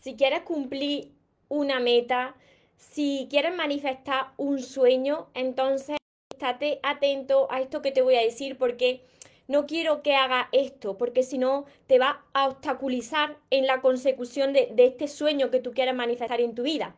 si 0.00 0.16
quieres 0.16 0.42
cumplir 0.42 1.12
una 1.48 1.78
meta, 1.78 2.34
si 2.76 3.28
quieres 3.30 3.54
manifestar 3.54 4.32
un 4.38 4.60
sueño, 4.62 5.28
entonces 5.34 5.98
estate 6.32 6.80
atento 6.82 7.48
a 7.50 7.60
esto 7.60 7.82
que 7.82 7.92
te 7.92 8.00
voy 8.00 8.14
a 8.16 8.22
decir 8.22 8.56
porque 8.56 9.02
no 9.46 9.66
quiero 9.66 10.02
que 10.02 10.14
haga 10.14 10.48
esto, 10.52 10.96
porque 10.96 11.22
si 11.22 11.36
no 11.36 11.66
te 11.86 11.98
va 11.98 12.24
a 12.32 12.46
obstaculizar 12.46 13.36
en 13.50 13.66
la 13.66 13.82
consecución 13.82 14.52
de, 14.52 14.70
de, 14.72 14.86
este 14.86 15.08
sueño 15.08 15.50
que 15.50 15.60
tú 15.60 15.72
quieres 15.72 15.94
manifestar 15.94 16.40
en 16.40 16.54
tu 16.54 16.62
vida. 16.62 16.94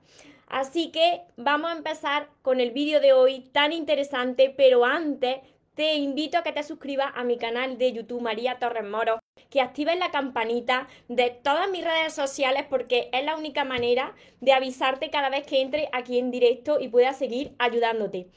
Así 0.46 0.90
que 0.90 1.22
vamos 1.36 1.70
a 1.70 1.76
empezar 1.76 2.28
con 2.42 2.60
el 2.60 2.70
vídeo 2.70 3.00
de 3.00 3.14
hoy 3.14 3.40
tan 3.52 3.72
interesante, 3.72 4.52
pero 4.54 4.84
antes 4.84 5.38
te 5.74 5.94
invito 5.94 6.38
a 6.38 6.42
que 6.42 6.52
te 6.52 6.62
suscribas 6.62 7.12
a 7.14 7.24
mi 7.24 7.38
canal 7.38 7.78
de 7.78 7.92
YouTube 7.92 8.20
María 8.20 8.58
Torres 8.58 8.84
Moro, 8.84 9.20
que 9.48 9.60
actives 9.60 9.98
la 9.98 10.10
campanita 10.10 10.86
de 11.08 11.30
todas 11.30 11.70
mis 11.70 11.84
redes 11.84 12.12
sociales 12.12 12.64
porque 12.68 13.08
es 13.12 13.24
la 13.24 13.36
única 13.36 13.64
manera 13.64 14.14
de 14.40 14.52
avisarte 14.52 15.10
cada 15.10 15.30
vez 15.30 15.46
que 15.46 15.62
entre 15.62 15.88
aquí 15.92 16.18
en 16.18 16.30
directo 16.30 16.78
y 16.78 16.88
pueda 16.88 17.12
seguir 17.14 17.54
ayudándote. 17.58 18.28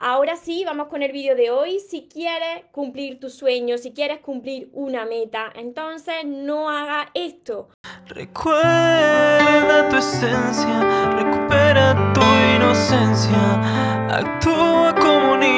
Ahora 0.00 0.36
sí, 0.36 0.62
vamos 0.64 0.86
con 0.86 1.02
el 1.02 1.10
vídeo 1.10 1.34
de 1.34 1.50
hoy. 1.50 1.80
Si 1.80 2.06
quieres 2.06 2.64
cumplir 2.70 3.18
tus 3.18 3.34
sueños, 3.34 3.80
si 3.80 3.92
quieres 3.92 4.20
cumplir 4.20 4.70
una 4.72 5.04
meta, 5.04 5.52
entonces 5.56 6.24
no 6.24 6.70
haga 6.70 7.10
esto. 7.14 7.68
Recuerda 8.06 9.88
tu 9.88 9.96
esencia, 9.96 11.10
recupera 11.16 12.12
tu 12.14 12.22
inocencia, 12.54 14.08
actúa 14.08 14.94
como 14.94 15.36
niño, 15.36 15.57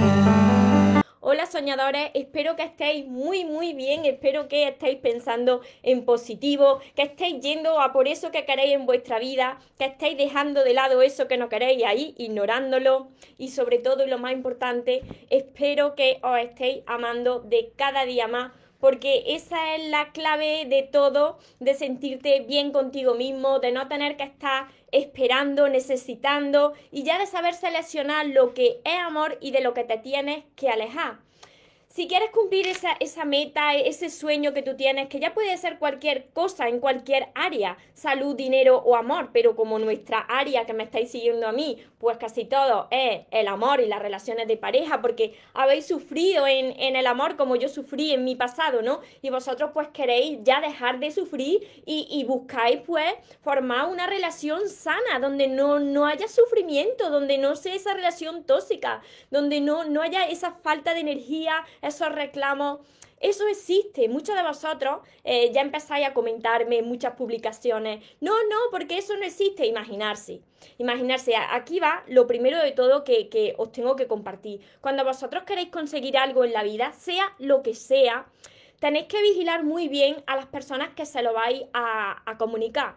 Soñadores, 1.51 2.11
espero 2.13 2.55
que 2.55 2.63
estéis 2.63 3.05
muy 3.05 3.43
muy 3.43 3.73
bien, 3.73 4.05
espero 4.05 4.47
que 4.47 4.69
estéis 4.69 4.99
pensando 4.99 5.59
en 5.83 6.05
positivo, 6.05 6.79
que 6.95 7.01
estéis 7.01 7.41
yendo 7.41 7.81
a 7.81 7.91
por 7.91 8.07
eso 8.07 8.31
que 8.31 8.45
queréis 8.45 8.71
en 8.71 8.85
vuestra 8.85 9.19
vida, 9.19 9.59
que 9.77 9.83
estéis 9.83 10.17
dejando 10.17 10.63
de 10.63 10.73
lado 10.73 11.01
eso 11.01 11.27
que 11.27 11.35
no 11.35 11.49
queréis 11.49 11.83
ahí, 11.83 12.15
ignorándolo 12.17 13.09
y 13.37 13.49
sobre 13.49 13.79
todo 13.79 14.05
y 14.05 14.09
lo 14.09 14.17
más 14.17 14.31
importante, 14.31 15.01
espero 15.29 15.93
que 15.93 16.19
os 16.23 16.39
estéis 16.39 16.83
amando 16.85 17.41
de 17.41 17.73
cada 17.75 18.05
día 18.05 18.29
más 18.29 18.53
porque 18.79 19.35
esa 19.35 19.75
es 19.75 19.89
la 19.89 20.13
clave 20.13 20.65
de 20.65 20.83
todo, 20.83 21.37
de 21.59 21.73
sentirte 21.73 22.39
bien 22.47 22.71
contigo 22.71 23.13
mismo, 23.13 23.59
de 23.59 23.73
no 23.73 23.89
tener 23.89 24.15
que 24.15 24.23
estar 24.23 24.69
esperando, 24.93 25.67
necesitando 25.67 26.73
y 26.91 27.03
ya 27.03 27.19
de 27.19 27.25
saber 27.25 27.55
seleccionar 27.55 28.25
lo 28.27 28.53
que 28.53 28.79
es 28.85 28.99
amor 28.99 29.37
y 29.41 29.51
de 29.51 29.59
lo 29.59 29.73
que 29.73 29.83
te 29.83 29.97
tienes 29.97 30.45
que 30.55 30.69
alejar 30.69 31.19
si 31.93 32.07
quieres 32.07 32.29
cumplir 32.31 32.67
esa, 32.67 32.93
esa, 33.01 33.25
meta, 33.25 33.75
ese 33.75 34.09
sueño 34.09 34.53
que 34.53 34.61
tú 34.61 34.77
tienes, 34.77 35.09
que 35.09 35.19
ya 35.19 35.33
puede 35.33 35.57
ser 35.57 35.77
cualquier 35.77 36.29
cosa 36.29 36.69
en 36.69 36.79
cualquier 36.79 37.27
área, 37.35 37.77
salud, 37.93 38.33
dinero 38.33 38.77
o 38.77 38.95
amor, 38.95 39.31
pero 39.33 39.57
como 39.57 39.77
nuestra 39.77 40.19
área 40.19 40.65
que 40.65 40.73
me 40.73 40.83
estáis 40.83 41.11
siguiendo 41.11 41.47
a 41.47 41.51
mí, 41.51 41.83
pues 41.99 42.17
casi 42.17 42.45
todo 42.45 42.87
es 42.91 43.23
el 43.31 43.47
amor 43.49 43.81
y 43.81 43.87
las 43.87 44.01
relaciones 44.01 44.47
de 44.47 44.55
pareja, 44.55 45.01
porque 45.01 45.35
habéis 45.53 45.85
sufrido 45.85 46.47
en, 46.47 46.79
en 46.79 46.95
el 46.95 47.05
amor 47.07 47.35
como 47.35 47.57
yo 47.57 47.67
sufrí 47.67 48.13
en 48.13 48.23
mi 48.23 48.35
pasado, 48.35 48.81
¿no? 48.81 49.01
Y 49.21 49.29
vosotros 49.29 49.71
pues 49.73 49.89
queréis 49.89 50.39
ya 50.43 50.61
dejar 50.61 50.99
de 50.99 51.11
sufrir 51.11 51.83
y, 51.85 52.07
y 52.09 52.23
buscáis 52.23 52.79
pues 52.85 53.13
formar 53.41 53.87
una 53.87 54.07
relación 54.07 54.69
sana, 54.69 55.19
donde 55.19 55.49
no, 55.49 55.79
no 55.79 56.05
haya 56.05 56.29
sufrimiento, 56.29 57.09
donde 57.09 57.37
no 57.37 57.57
sea 57.57 57.75
esa 57.75 57.93
relación 57.93 58.45
tóxica, 58.45 59.01
donde 59.29 59.59
no, 59.59 59.83
no 59.83 60.01
haya 60.01 60.25
esa 60.27 60.51
falta 60.51 60.93
de 60.93 61.01
energía, 61.01 61.65
esos 61.81 62.11
reclamos. 62.11 62.79
Eso 63.19 63.47
existe. 63.47 64.09
Muchos 64.09 64.35
de 64.35 64.41
vosotros 64.41 65.01
eh, 65.23 65.51
ya 65.53 65.61
empezáis 65.61 66.07
a 66.07 66.13
comentarme 66.13 66.81
muchas 66.81 67.13
publicaciones. 67.13 68.03
No, 68.19 68.31
no, 68.49 68.57
porque 68.71 68.97
eso 68.97 69.15
no 69.15 69.23
existe. 69.23 69.67
Imaginarse. 69.67 70.41
Imaginarse. 70.79 71.35
Aquí 71.35 71.79
va 71.79 72.03
lo 72.07 72.25
primero 72.25 72.59
de 72.61 72.71
todo 72.71 73.03
que, 73.03 73.29
que 73.29 73.53
os 73.57 73.71
tengo 73.71 73.95
que 73.95 74.07
compartir. 74.07 74.61
Cuando 74.81 75.05
vosotros 75.05 75.43
queréis 75.43 75.69
conseguir 75.69 76.17
algo 76.17 76.43
en 76.43 76.53
la 76.53 76.63
vida, 76.63 76.93
sea 76.93 77.35
lo 77.37 77.61
que 77.61 77.75
sea, 77.75 78.25
tenéis 78.79 79.05
que 79.05 79.21
vigilar 79.21 79.63
muy 79.63 79.87
bien 79.87 80.23
a 80.25 80.35
las 80.35 80.47
personas 80.47 80.89
que 80.95 81.05
se 81.05 81.21
lo 81.21 81.33
vais 81.33 81.63
a, 81.73 82.23
a 82.25 82.37
comunicar. 82.39 82.95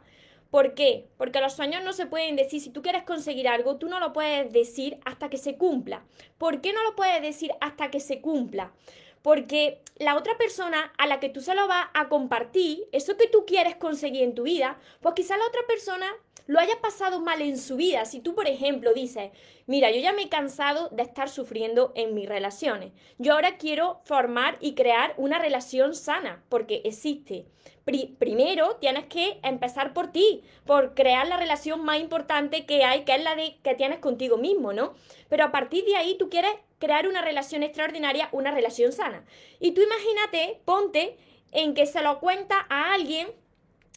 ¿Por 0.54 0.74
qué? 0.74 1.08
Porque 1.16 1.40
los 1.40 1.54
sueños 1.54 1.82
no 1.82 1.92
se 1.92 2.06
pueden 2.06 2.36
decir. 2.36 2.60
Si 2.60 2.70
tú 2.70 2.80
quieres 2.80 3.02
conseguir 3.02 3.48
algo, 3.48 3.74
tú 3.74 3.88
no 3.88 3.98
lo 3.98 4.12
puedes 4.12 4.52
decir 4.52 5.00
hasta 5.04 5.28
que 5.28 5.36
se 5.36 5.56
cumpla. 5.56 6.04
¿Por 6.38 6.60
qué 6.60 6.72
no 6.72 6.80
lo 6.84 6.94
puedes 6.94 7.20
decir 7.22 7.50
hasta 7.60 7.90
que 7.90 7.98
se 7.98 8.20
cumpla? 8.20 8.72
Porque 9.20 9.80
la 9.96 10.16
otra 10.16 10.38
persona 10.38 10.92
a 10.96 11.08
la 11.08 11.18
que 11.18 11.28
tú 11.28 11.40
se 11.40 11.56
lo 11.56 11.66
vas 11.66 11.88
a 11.92 12.08
compartir, 12.08 12.86
eso 12.92 13.16
que 13.16 13.26
tú 13.26 13.46
quieres 13.46 13.74
conseguir 13.74 14.22
en 14.22 14.36
tu 14.36 14.44
vida, 14.44 14.78
pues 15.00 15.16
quizá 15.16 15.36
la 15.36 15.44
otra 15.44 15.62
persona 15.66 16.06
lo 16.46 16.60
haya 16.60 16.80
pasado 16.80 17.20
mal 17.20 17.42
en 17.42 17.58
su 17.58 17.74
vida. 17.74 18.04
Si 18.04 18.20
tú, 18.20 18.36
por 18.36 18.46
ejemplo, 18.46 18.92
dices, 18.94 19.32
mira, 19.66 19.90
yo 19.90 19.98
ya 19.98 20.12
me 20.12 20.22
he 20.22 20.28
cansado 20.28 20.88
de 20.90 21.02
estar 21.02 21.28
sufriendo 21.30 21.92
en 21.96 22.14
mis 22.14 22.28
relaciones. 22.28 22.92
Yo 23.18 23.32
ahora 23.32 23.56
quiero 23.56 24.02
formar 24.04 24.58
y 24.60 24.74
crear 24.74 25.14
una 25.16 25.40
relación 25.40 25.96
sana, 25.96 26.44
porque 26.48 26.82
existe. 26.84 27.46
Primero 27.84 28.76
tienes 28.76 29.04
que 29.06 29.38
empezar 29.42 29.92
por 29.92 30.10
ti, 30.10 30.42
por 30.64 30.94
crear 30.94 31.26
la 31.26 31.36
relación 31.36 31.84
más 31.84 32.00
importante 32.00 32.64
que 32.64 32.84
hay, 32.84 33.04
que 33.04 33.14
es 33.14 33.22
la 33.22 33.34
de 33.36 33.56
que 33.62 33.74
tienes 33.74 33.98
contigo 33.98 34.38
mismo, 34.38 34.72
¿no? 34.72 34.94
Pero 35.28 35.44
a 35.44 35.52
partir 35.52 35.84
de 35.84 35.96
ahí 35.96 36.16
tú 36.18 36.30
quieres 36.30 36.52
crear 36.78 37.06
una 37.06 37.22
relación 37.22 37.62
extraordinaria, 37.62 38.28
una 38.32 38.50
relación 38.50 38.92
sana. 38.92 39.24
Y 39.60 39.72
tú 39.72 39.82
imagínate, 39.82 40.60
ponte 40.64 41.16
en 41.52 41.74
que 41.74 41.86
se 41.86 42.02
lo 42.02 42.20
cuenta 42.20 42.66
a 42.68 42.94
alguien 42.94 43.28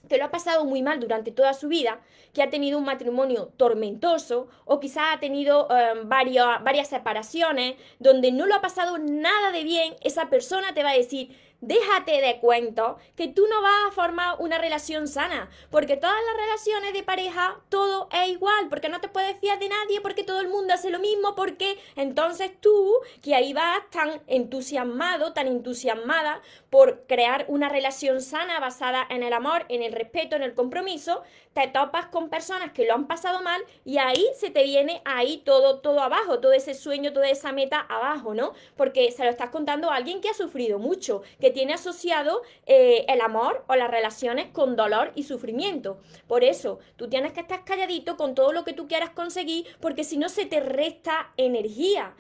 que 0.08 0.18
lo 0.18 0.26
ha 0.26 0.32
pasado 0.32 0.66
muy 0.66 0.82
mal 0.82 1.00
durante 1.00 1.32
toda 1.32 1.54
su 1.54 1.68
vida, 1.68 2.00
que 2.34 2.42
ha 2.42 2.50
tenido 2.50 2.78
un 2.78 2.86
matrimonio 2.86 3.52
tormentoso 3.58 4.48
o 4.66 4.80
quizá 4.80 5.12
ha 5.12 5.20
tenido 5.20 5.68
em, 5.70 6.08
varias 6.08 6.88
separaciones 6.88 7.76
donde 8.00 8.32
no 8.32 8.46
lo 8.46 8.56
ha 8.56 8.62
pasado 8.62 8.98
nada 8.98 9.52
de 9.52 9.64
bien, 9.64 9.96
esa 10.02 10.30
persona 10.30 10.74
te 10.74 10.84
va 10.84 10.92
a 10.92 10.98
decir, 10.98 11.36
déjate 11.62 12.22
de 12.22 12.40
cuento 12.40 12.98
que 13.16 13.28
tú 13.28 13.46
no 13.48 13.62
vas 13.62 13.88
a 13.88 13.92
formar 13.92 14.36
una 14.40 14.58
relación 14.58 15.08
sana, 15.08 15.50
porque 15.72 15.98
todas 15.98 16.16
las 16.16 16.46
relaciones 16.46 16.94
de 16.94 17.04
pareja 17.04 17.60
todo 17.70 18.10
es 18.12 18.30
igual, 18.30 18.70
porque 18.70 18.90
no 18.90 19.02
te 19.02 19.10
puedes 19.10 19.40
fiar 19.40 19.60
de 19.60 19.70
nadie, 19.70 20.02
porque 20.02 20.24
todo 20.24 20.40
el 20.40 20.48
mundo 20.48 20.74
hace 20.74 20.90
lo 20.90 21.00
mismo, 21.00 21.36
porque 21.36 21.78
entonces 21.96 22.52
tú, 22.60 22.94
que 23.22 23.36
ahí 23.36 23.54
vas 23.54 23.82
tan 23.92 24.22
entusiasmado, 24.28 25.34
tan 25.34 25.48
entusiasmada 25.48 26.42
por 26.70 27.06
crear 27.08 27.46
una 27.48 27.70
relación 27.70 28.22
sana 28.22 28.60
basada 28.60 29.06
en 29.10 29.24
el 29.24 29.34
amor, 29.34 29.66
en 29.70 29.82
el 29.82 29.94
respeto, 29.94 30.36
en 30.36 30.44
el 30.44 30.54
compromiso, 30.54 31.24
te 31.54 31.68
topas 31.68 32.06
con 32.08 32.30
personas 32.30 32.72
que 32.72 32.86
lo 32.86 32.94
han 32.94 33.08
pasado 33.08 33.42
mal 33.42 33.62
y 33.84 33.98
ahí 33.98 34.28
se 34.36 34.52
te 34.52 34.64
viene 34.64 35.02
ahí 35.06 35.42
todo, 35.44 35.80
todo 35.80 36.02
abajo, 36.02 36.40
todo 36.40 36.54
ese 36.54 36.76
sueño, 36.76 37.14
toda 37.14 37.30
esa 37.30 37.52
meta 37.52 37.80
abajo, 37.80 38.36
¿no? 38.36 38.54
Porque 38.76 39.12
se 39.12 39.24
lo 39.24 39.32
estás 39.32 39.50
contando 39.50 39.90
a 39.90 39.96
alguien 39.96 40.22
que 40.22 40.30
ha 40.30 40.34
sufrido 40.36 40.78
mucho, 40.78 41.24
tiene 41.52 41.74
asociado 41.74 42.42
eh, 42.66 43.06
el 43.08 43.22
amor 43.22 43.64
o 43.68 43.76
las 43.76 43.90
relaciones 43.90 44.48
con 44.52 44.76
dolor 44.76 45.12
y 45.16 45.24
sufrimiento. 45.24 46.00
Por 46.28 46.44
eso, 46.44 46.80
tú 46.96 47.10
tienes 47.10 47.34
que 47.34 47.42
estar 47.42 47.64
calladito 47.64 48.18
con 48.18 48.36
todo 48.36 48.54
lo 48.54 48.64
que 48.64 48.74
tú 48.74 48.88
quieras 48.88 49.12
conseguir, 49.12 49.66
porque 49.80 50.04
si 50.04 50.18
no 50.18 50.30
se 50.30 50.46
te 50.46 50.60
resta 50.60 51.34
energía. 51.38 52.16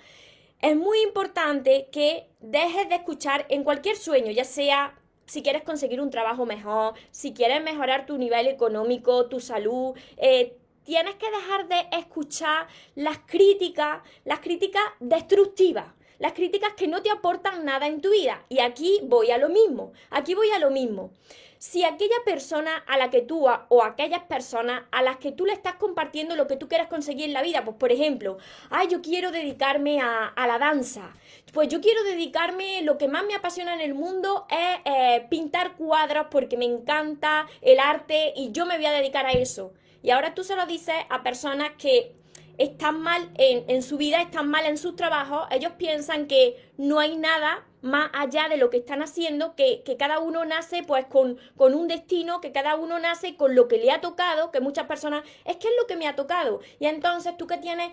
Es 0.62 0.75
muy 0.75 1.01
importante 1.01 1.88
que 1.91 2.29
dejes 2.39 2.89
de 2.89 2.95
escuchar 2.95 3.45
en 3.50 3.63
cualquier 3.63 3.95
sueño, 3.95 4.31
ya 4.31 4.44
sea 4.44 5.00
si 5.27 5.44
quieres 5.44 5.63
conseguir 5.63 6.01
un 6.01 6.09
trabajo 6.09 6.45
mejor, 6.45 6.94
si 7.12 7.33
quieres 7.33 7.62
mejorar 7.62 8.06
tu 8.06 8.18
nivel 8.18 8.47
económico, 8.47 9.27
tu 9.27 9.39
salud, 9.39 9.95
eh, 10.15 10.57
tienes 10.83 11.15
que 11.15 11.30
dejar 11.30 11.68
de 11.68 11.97
escuchar 11.97 12.68
las 12.95 13.19
críticas, 13.19 14.01
las 14.23 14.39
críticas 14.39 14.83
destructivas, 15.01 15.88
las 16.19 16.33
críticas 16.33 16.73
que 16.75 16.87
no 16.87 17.01
te 17.01 17.09
aportan 17.09 17.65
nada 17.65 17.87
en 17.87 18.01
tu 18.01 18.11
vida. 18.11 18.43
Y 18.49 18.59
aquí 18.59 18.99
voy 19.03 19.31
a 19.31 19.37
lo 19.37 19.49
mismo, 19.49 19.93
aquí 20.09 20.35
voy 20.35 20.49
a 20.51 20.59
lo 20.59 20.71
mismo 20.71 21.11
si 21.59 21.83
aquella 21.83 22.15
persona 22.25 22.83
a 22.87 22.97
la 22.97 23.09
que 23.09 23.21
tú 23.21 23.47
o 23.47 23.83
aquellas 23.83 24.23
personas 24.23 24.83
a 24.91 25.01
las 25.01 25.17
que 25.17 25.31
tú 25.31 25.45
le 25.45 25.53
estás 25.53 25.75
compartiendo 25.75 26.35
lo 26.35 26.47
que 26.47 26.55
tú 26.55 26.67
quieres 26.67 26.87
conseguir 26.87 27.25
en 27.25 27.33
la 27.33 27.41
vida, 27.41 27.63
pues 27.65 27.77
por 27.77 27.91
ejemplo, 27.91 28.37
ay, 28.69 28.87
yo 28.89 29.01
quiero 29.01 29.31
dedicarme 29.31 30.01
a, 30.01 30.33
la 30.47 30.59
danza, 30.59 31.13
pues 31.53 31.67
yo 31.67 31.81
quiero 31.81 32.03
dedicarme, 32.03 32.81
lo 32.83 32.97
que 32.97 33.07
más 33.07 33.25
me 33.25 33.35
apasiona 33.35 33.73
en 33.73 33.81
el 33.81 33.93
mundo 33.93 34.45
es 34.49 34.79
eh, 34.85 35.27
pintar 35.29 35.75
cuadros 35.75 36.27
porque 36.29 36.57
me 36.57 36.65
encanta 36.65 37.47
el 37.61 37.79
arte 37.79 38.33
y 38.35 38.51
yo 38.51 38.65
me 38.65 38.77
voy 38.77 38.85
a 38.85 38.91
dedicar 38.91 39.25
a 39.25 39.31
eso. 39.31 39.73
Y 40.03 40.11
ahora 40.11 40.33
tú 40.33 40.43
se 40.43 40.55
lo 40.55 40.65
dices 40.65 40.95
a 41.09 41.23
personas 41.23 41.71
que 41.77 42.13
están 42.57 43.01
mal 43.01 43.30
en, 43.36 43.63
en 43.68 43.83
su 43.83 43.98
vida, 43.98 44.21
están 44.21 44.50
mal 44.50 44.65
en 44.65 44.77
sus 44.77 44.95
trabajos, 44.95 45.48
ellos 45.51 45.74
piensan 45.77 46.27
que 46.27 46.56
no 46.77 47.00
hay 47.00 47.18
nada 47.18 47.65
más 47.81 48.09
allá 48.13 48.48
de 48.50 48.57
lo 48.57 48.69
que 48.69 48.77
están 48.77 49.01
haciendo, 49.01 49.56
que, 49.56 49.83
cada 49.98 50.19
uno 50.19 50.45
nace 50.45 50.83
pues 50.83 51.06
con, 51.06 51.38
con, 51.56 51.74
un 51.74 51.88
destino, 51.88 52.42
que 52.42 52.51
cada 52.51 52.75
uno 52.75 53.00
nace 53.00 53.36
con 53.36 53.56
lo 53.56 53.68
que 53.68 53.77
le 53.77 53.92
ha 53.92 54.01
tocado, 54.01 54.51
que 54.51 54.59
muchas 54.59 54.88
personas, 54.88 55.24
es 55.45 55.57
que 55.57 55.68
es 55.68 55.74
lo 55.80 55.88
que 55.88 55.95
me 55.95 56.07
ha 56.07 56.15
tocado. 56.15 56.59
Y 56.80 56.86
entonces 56.86 57.38
tú 57.38 57.48
que 57.48 57.57
tienes 57.57 57.92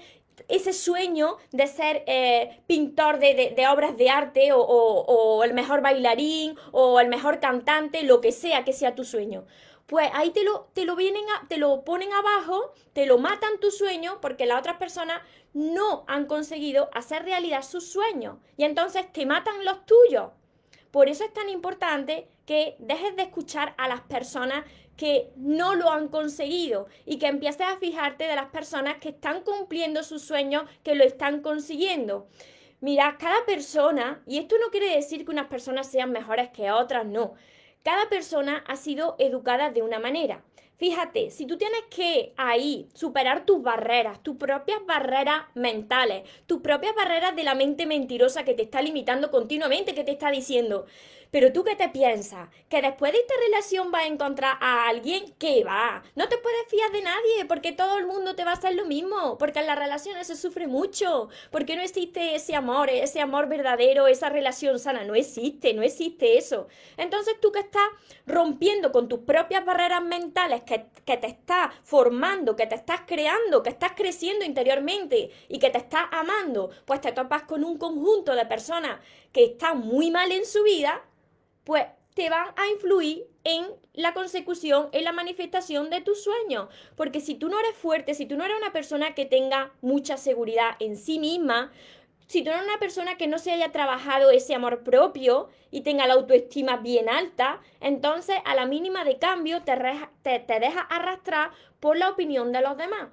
ese 0.49 0.73
sueño 0.73 1.37
de 1.53 1.67
ser 1.67 2.03
eh, 2.07 2.61
pintor 2.67 3.19
de, 3.19 3.55
obras 3.71 3.97
de 3.97 4.11
arte 4.11 4.53
o, 4.53 4.61
o, 4.61 5.45
el 5.45 5.55
mejor 5.55 5.81
bailarín 5.81 6.57
o 6.73 6.99
el 7.01 7.09
mejor 7.09 7.39
cantante, 7.39 8.03
lo 8.03 8.21
que 8.21 8.33
sea 8.33 8.65
que 8.65 8.73
sea 8.73 8.95
tu 8.95 9.05
sueño. 9.05 9.45
Pues 9.87 10.09
ahí 10.15 10.31
te 10.31 10.45
lo, 10.45 10.71
te 10.73 10.85
lo 10.85 10.97
vienen 10.97 11.25
te 11.49 11.59
lo 11.59 11.85
ponen 11.85 12.13
abajo, 12.13 12.73
te 12.95 13.07
lo 13.07 13.19
matan 13.19 13.61
tu 13.61 13.71
sueño 13.71 14.19
porque 14.21 14.47
las 14.47 14.59
otras 14.59 14.79
personas 14.79 15.21
no 15.53 16.05
han 16.09 16.27
conseguido 16.27 16.89
hacer 16.95 17.25
realidad 17.25 17.63
sus 17.63 17.87
sueños 17.87 18.39
y 18.57 18.65
entonces 18.65 19.13
te 19.13 19.27
matan 19.27 19.65
los 19.65 19.85
tuyos. 19.85 20.31
Por 20.91 21.09
eso 21.09 21.25
es 21.25 21.33
tan 21.33 21.49
importante 21.49 22.29
que 22.47 22.77
dejes 22.79 23.17
de 23.17 23.25
escuchar 23.25 23.75
a 23.79 23.89
las 23.89 24.01
personas 24.03 24.65
que 24.97 25.33
no 25.37 25.75
lo 25.75 25.91
han 25.91 26.09
conseguido 26.09 26.87
y 27.05 27.19
que 27.19 27.27
empieces 27.27 27.67
a 27.67 27.79
fijarte 27.79 28.25
de 28.25 28.37
las 28.37 28.47
personas 28.47 28.99
que 28.99 29.09
están 29.09 29.43
cumpliendo 29.43 30.03
sus 30.03 30.23
sueños, 30.23 30.65
que 30.83 30.95
lo 30.95 31.05
están 31.05 31.41
consiguiendo. 31.41 32.29
Mira, 32.81 33.17
cada 33.19 33.45
persona, 33.45 34.23
y 34.27 34.39
esto 34.39 34.57
no 34.61 34.71
quiere 34.71 34.95
decir 34.95 35.25
que 35.25 35.31
unas 35.31 35.47
personas 35.47 35.91
sean 35.91 36.13
mejores 36.13 36.51
que 36.51 36.71
otras, 36.71 37.07
no. 37.07 37.35
Cada 37.85 38.09
persona 38.09 38.65
ha 38.67 38.77
sido 38.77 39.15
educada 39.19 39.71
de 39.71 39.83
una 39.83 39.99
manera. 39.99 40.43
Fíjate, 40.79 41.29
si 41.31 41.45
tú 41.45 41.59
tienes 41.59 41.83
que 41.91 42.33
ahí 42.39 42.89
superar 42.95 43.45
tus 43.45 43.63
barreras, 43.63 44.23
tus 44.23 44.37
propias 44.37 44.79
barreras 44.87 45.43
mentales, 45.55 46.27
tus 46.47 46.63
propias 46.63 46.95
barreras 46.95 47.37
de 47.37 47.45
la 47.45 47.55
mente 47.55 47.85
mentirosa 47.85 48.43
que 48.43 48.55
te 48.55 48.63
está 48.63 48.81
limitando 48.81 49.31
continuamente, 49.31 49.95
que 49.95 50.03
te 50.03 50.13
está 50.13 50.31
diciendo, 50.31 50.87
pero 51.35 51.53
tú 51.53 51.65
qué 51.65 51.75
te 51.75 51.89
piensas? 51.89 52.49
¿Que 52.69 52.81
después 52.81 53.11
de 53.11 53.19
esta 53.19 53.35
relación 53.45 53.91
vas 53.91 54.05
a 54.05 54.07
encontrar 54.07 54.57
a 54.61 54.87
alguien 54.89 55.35
que 55.37 55.65
va? 55.65 56.05
No 56.15 56.29
te 56.29 56.39
puedes 56.39 56.69
fiar 56.69 56.93
de 56.93 57.03
nadie 57.03 57.45
porque 57.49 57.73
todo 57.73 57.99
el 57.99 58.07
mundo 58.07 58.37
te 58.37 58.45
va 58.45 58.53
a 58.53 58.55
hacer 58.55 58.77
lo 58.77 58.85
mismo, 58.85 59.37
porque 59.37 59.59
en 59.59 59.67
las 59.67 59.77
relaciones 59.77 60.29
se 60.29 60.37
sufre 60.37 60.69
mucho, 60.69 61.29
porque 61.51 61.75
no 61.75 61.83
existe 61.83 62.37
ese 62.37 62.55
amor, 62.55 62.89
ese 62.89 63.21
amor 63.21 63.49
verdadero, 63.49 64.07
esa 64.07 64.29
relación 64.29 64.79
sana, 64.79 65.03
no 65.03 65.17
existe, 65.17 65.75
no 65.75 65.83
existe 65.83 66.39
eso. 66.39 66.69
Entonces 66.97 67.35
tú 67.41 67.51
que 67.51 67.59
estás 67.59 67.89
rompiendo 68.29 68.93
con 68.93 69.09
tus 69.09 69.19
propias 69.19 69.65
barreras 69.65 70.05
mentales, 70.05 70.63
que, 70.63 70.87
que 71.05 71.17
te 71.17 71.27
estás 71.27 71.75
formando, 71.83 72.55
que 72.55 72.69
te 72.69 72.77
estás 72.77 73.01
creando, 73.09 73.65
que 73.65 73.71
estás 73.71 73.95
creciendo 73.97 74.45
interiormente 74.45 75.33
y 75.49 75.59
que 75.59 75.71
te 75.71 75.79
estás 75.79 76.05
amando, 76.13 76.71
pues 76.85 77.01
te 77.01 77.11
topas 77.11 77.43
con 77.43 77.65
un 77.65 77.77
conjunto 77.77 78.37
de 78.37 78.47
personas 78.47 79.01
que 79.33 79.43
están 79.47 79.81
muy 79.81 80.13
mal 80.13 80.31
en 80.31 80.47
su 80.47 80.63
vida, 80.63 81.03
pues 81.65 81.85
te 82.15 82.31
van 82.31 82.49
a 82.57 82.69
influir 82.69 83.27
en 83.43 83.67
la 83.93 84.15
consecución, 84.15 84.89
en 84.93 85.05
la 85.05 85.13
manifestación 85.13 85.91
de 85.91 86.01
tus 86.01 86.23
sueños. 86.23 86.69
Porque 86.97 87.21
si 87.21 87.35
tú 87.35 87.49
no 87.49 87.59
eres 87.59 87.77
fuerte, 87.77 88.15
si 88.15 88.27
tú 88.27 88.37
no 88.37 88.45
eres 88.45 88.57
una 88.57 88.73
persona 88.73 89.15
que 89.15 89.27
tenga 89.27 89.73
mucha 89.83 90.17
seguridad 90.17 90.77
en 90.79 90.97
sí 90.97 91.19
misma, 91.19 91.73
si 92.27 92.43
tú 92.43 92.51
eres 92.51 92.63
una 92.63 92.79
persona 92.79 93.17
que 93.17 93.27
no 93.27 93.39
se 93.39 93.51
haya 93.51 93.71
trabajado 93.71 94.31
ese 94.31 94.55
amor 94.55 94.83
propio 94.83 95.49
y 95.71 95.83
tenga 95.83 96.07
la 96.07 96.15
autoestima 96.15 96.77
bien 96.79 97.09
alta, 97.09 97.61
entonces 97.81 98.37
a 98.45 98.55
la 98.55 98.65
mínima 98.65 99.05
de 99.05 99.19
cambio 99.19 99.63
te, 99.63 99.77
te, 100.23 100.39
te 100.39 100.61
deja 100.61 100.81
arrastrar 100.81 101.51
por 101.81 101.99
la 101.99 102.09
opinión 102.09 102.53
de 102.53 102.63
los 102.63 102.77
demás. 102.77 103.09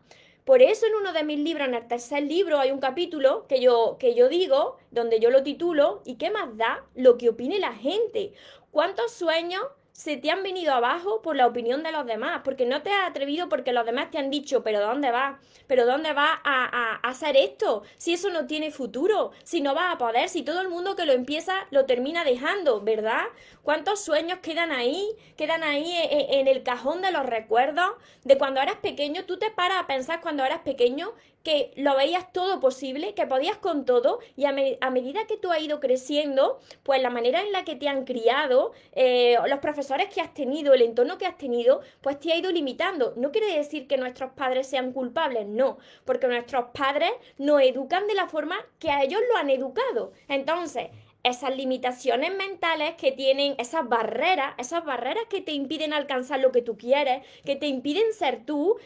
Por 0.52 0.62
eso 0.62 0.86
en 0.86 0.96
uno 0.96 1.14
de 1.14 1.24
mis 1.24 1.40
libros, 1.40 1.66
en 1.66 1.76
el 1.76 1.88
tercer 1.88 2.24
libro, 2.24 2.60
hay 2.60 2.72
un 2.72 2.82
capítulo 2.82 3.48
que 3.48 3.62
yo, 3.62 3.96
que 3.98 4.16
yo 4.16 4.28
digo, 4.28 4.76
donde 4.92 5.22
yo 5.22 5.30
lo 5.30 5.44
titulo, 5.44 6.02
¿y 6.04 6.16
qué 6.16 6.30
más 6.30 6.58
da 6.58 6.84
lo 6.94 7.18
que 7.18 7.30
opine 7.30 7.58
la 7.58 7.72
gente? 7.72 8.34
¿Cuántos 8.70 9.14
sueños 9.14 9.64
se 10.02 10.18
te 10.18 10.32
han 10.32 10.42
venido 10.42 10.74
abajo 10.74 11.22
por 11.22 11.36
la 11.36 11.46
opinión 11.46 11.84
de 11.84 11.92
los 11.92 12.08
demás, 12.08 12.42
porque 12.44 12.66
no 12.66 12.82
te 12.82 12.92
has 12.92 13.08
atrevido 13.08 13.50
porque 13.50 13.72
los 13.72 13.86
demás 13.86 14.10
te 14.10 14.18
han 14.18 14.32
dicho, 14.32 14.64
pero 14.64 14.80
¿dónde 14.80 15.12
vas? 15.12 15.40
¿Pero 15.68 15.86
dónde 15.86 16.12
vas 16.12 16.40
a, 16.44 16.96
hacer 17.04 17.38
esto? 17.38 17.84
Si 17.98 18.14
eso 18.14 18.32
no 18.32 18.48
tiene 18.48 18.72
futuro, 18.72 19.30
si 19.44 19.62
no 19.62 19.76
vas 19.76 19.94
a 19.94 20.00
poder, 20.00 20.28
si 20.28 20.42
todo 20.42 20.60
el 20.62 20.70
mundo 20.70 20.96
que 20.96 21.06
lo 21.06 21.14
empieza 21.14 21.54
lo 21.70 21.86
termina 21.86 22.24
dejando, 22.24 22.82
¿verdad? 22.82 23.26
¿Cuántos 23.62 24.04
sueños 24.04 24.40
quedan 24.40 24.72
ahí? 24.72 25.08
Quedan 25.38 25.62
ahí 25.62 25.92
en, 25.92 26.20
e, 26.20 26.40
en 26.40 26.48
el 26.48 26.64
cajón 26.64 27.04
de 27.04 27.12
los 27.12 27.24
recuerdos 27.24 27.92
de 28.24 28.40
cuando 28.40 28.60
eras 28.60 28.78
pequeño. 28.78 29.26
Tú 29.26 29.38
te 29.38 29.52
paras 29.52 29.82
a 29.82 29.86
pensar 29.86 30.20
cuando 30.20 30.44
eras 30.44 30.62
pequeño 30.62 31.14
que 31.44 31.72
lo 31.76 31.96
veías 31.96 32.32
todo 32.32 32.60
posible, 32.60 33.14
que 33.14 33.26
podías 33.26 33.58
con 33.58 33.86
todo 33.86 34.20
y 34.36 34.46
a, 34.46 34.52
medida 34.52 35.26
que 35.28 35.38
tú 35.38 35.52
has 35.52 35.62
ido 35.62 35.80
creciendo, 35.80 36.60
pues 36.84 37.02
la 37.02 37.10
manera 37.10 37.42
en 37.42 37.52
la 37.52 37.64
que 37.64 37.76
te 37.76 37.88
han 37.88 38.06
criado, 38.06 38.74
eh, 38.94 39.38
los 39.48 39.60
profesores 39.60 40.10
que 40.10 40.22
has 40.22 40.34
tenido, 40.34 40.74
el 40.74 40.82
entorno 40.82 41.18
que 41.18 41.26
has 41.26 41.38
tenido, 41.38 41.82
pues 42.02 42.20
te 42.20 42.32
ha 42.32 42.38
ido 42.38 42.52
limitando. 42.52 43.14
No 43.16 43.32
quiere 43.32 43.56
decir 43.56 43.88
que 43.88 43.98
nuestros 43.98 44.32
padres 44.32 44.68
sean 44.68 44.94
culpables, 44.94 45.48
no, 45.48 45.78
porque 46.06 46.28
nuestros 46.28 46.66
padres 46.74 47.12
nos 47.38 47.62
educan 47.62 48.08
de 48.08 48.16
la 48.16 48.28
forma 48.28 48.58
que 48.80 48.92
a 48.92 49.04
ellos 49.04 49.22
lo 49.30 49.38
han 49.38 49.50
educado. 49.50 50.12
Entonces, 50.28 50.90
esas 51.24 51.56
limitaciones 51.56 52.36
mentales 52.36 52.96
que 52.96 53.12
tienen, 53.12 53.56
esas 53.58 53.88
barreras, 53.88 54.56
esas 54.58 54.84
barreras 54.84 55.26
que 55.30 55.42
te 55.42 55.52
impiden 55.52 55.94
alcanzar 55.94 56.40
lo 56.40 56.52
que 56.52 56.62
tú 56.62 56.78
quieres, 56.78 57.26
que 57.46 57.56
te 57.56 57.68
impiden 57.68 58.14
ser 58.14 58.46
tú, 58.46 58.78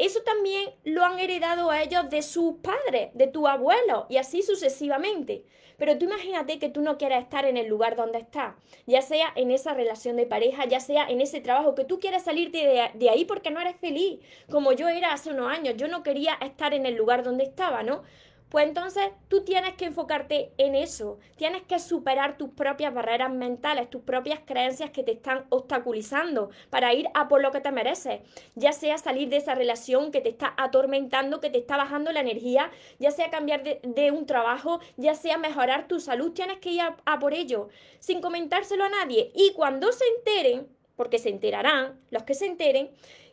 eso 0.00 0.20
también 0.22 0.70
lo 0.84 1.04
han 1.04 1.18
heredado 1.18 1.70
a 1.70 1.82
ellos 1.82 2.08
de 2.08 2.22
sus 2.22 2.56
padres, 2.56 3.10
de 3.14 3.26
tu 3.26 3.46
abuelo 3.46 4.06
y 4.08 4.16
así 4.16 4.42
sucesivamente. 4.42 5.44
Pero 5.76 5.96
tú 5.96 6.04
imagínate 6.04 6.58
que 6.58 6.68
tú 6.68 6.82
no 6.82 6.98
quieras 6.98 7.22
estar 7.22 7.46
en 7.46 7.56
el 7.56 7.66
lugar 7.66 7.96
donde 7.96 8.18
estás, 8.18 8.54
ya 8.86 9.00
sea 9.00 9.32
en 9.34 9.50
esa 9.50 9.72
relación 9.72 10.16
de 10.16 10.26
pareja, 10.26 10.66
ya 10.66 10.78
sea 10.78 11.08
en 11.08 11.22
ese 11.22 11.40
trabajo, 11.40 11.74
que 11.74 11.84
tú 11.84 12.00
quieras 12.00 12.24
salirte 12.24 12.58
de, 12.58 12.90
de 12.92 13.10
ahí 13.10 13.24
porque 13.24 13.50
no 13.50 13.60
eres 13.60 13.76
feliz, 13.76 14.20
como 14.50 14.72
yo 14.72 14.88
era 14.88 15.12
hace 15.12 15.30
unos 15.30 15.50
años, 15.50 15.76
yo 15.78 15.88
no 15.88 16.02
quería 16.02 16.34
estar 16.42 16.74
en 16.74 16.84
el 16.84 16.96
lugar 16.96 17.22
donde 17.22 17.44
estaba, 17.44 17.82
¿no? 17.82 18.02
Pues 18.50 18.66
entonces 18.66 19.04
tú 19.28 19.44
tienes 19.44 19.74
que 19.74 19.84
enfocarte 19.84 20.52
en 20.58 20.74
eso, 20.74 21.20
tienes 21.36 21.62
que 21.62 21.78
superar 21.78 22.36
tus 22.36 22.50
propias 22.50 22.92
barreras 22.92 23.32
mentales, 23.32 23.88
tus 23.88 24.02
propias 24.02 24.40
creencias 24.44 24.90
que 24.90 25.04
te 25.04 25.12
están 25.12 25.44
obstaculizando 25.50 26.50
para 26.68 26.92
ir 26.92 27.06
a 27.14 27.28
por 27.28 27.40
lo 27.42 27.52
que 27.52 27.60
te 27.60 27.70
mereces, 27.70 28.22
ya 28.56 28.72
sea 28.72 28.98
salir 28.98 29.28
de 29.28 29.36
esa 29.36 29.54
relación 29.54 30.10
que 30.10 30.20
te 30.20 30.30
está 30.30 30.52
atormentando, 30.56 31.40
que 31.40 31.48
te 31.48 31.58
está 31.58 31.76
bajando 31.76 32.10
la 32.10 32.20
energía, 32.20 32.72
ya 32.98 33.12
sea 33.12 33.30
cambiar 33.30 33.62
de, 33.62 34.10
un 34.10 34.26
trabajo, 34.26 34.80
ya 34.96 35.14
sea 35.14 35.38
mejorar 35.38 35.86
tu 35.86 36.00
salud, 36.00 36.32
tienes 36.32 36.58
que 36.58 36.72
ir 36.72 36.80
a 36.80 37.18
por 37.20 37.34
ello, 37.34 37.68
sin 38.00 38.20
comentárselo 38.20 38.82
a 38.82 38.88
nadie. 38.88 39.30
Y 39.32 39.52
cuando 39.52 39.92
se 39.92 40.04
enteren, 40.18 40.66
porque 40.96 41.18
se 41.18 41.28
enterarán, 41.28 42.00
los 42.10 42.24
que 42.24 42.34
se 42.34 42.46
enteren, 42.46 42.90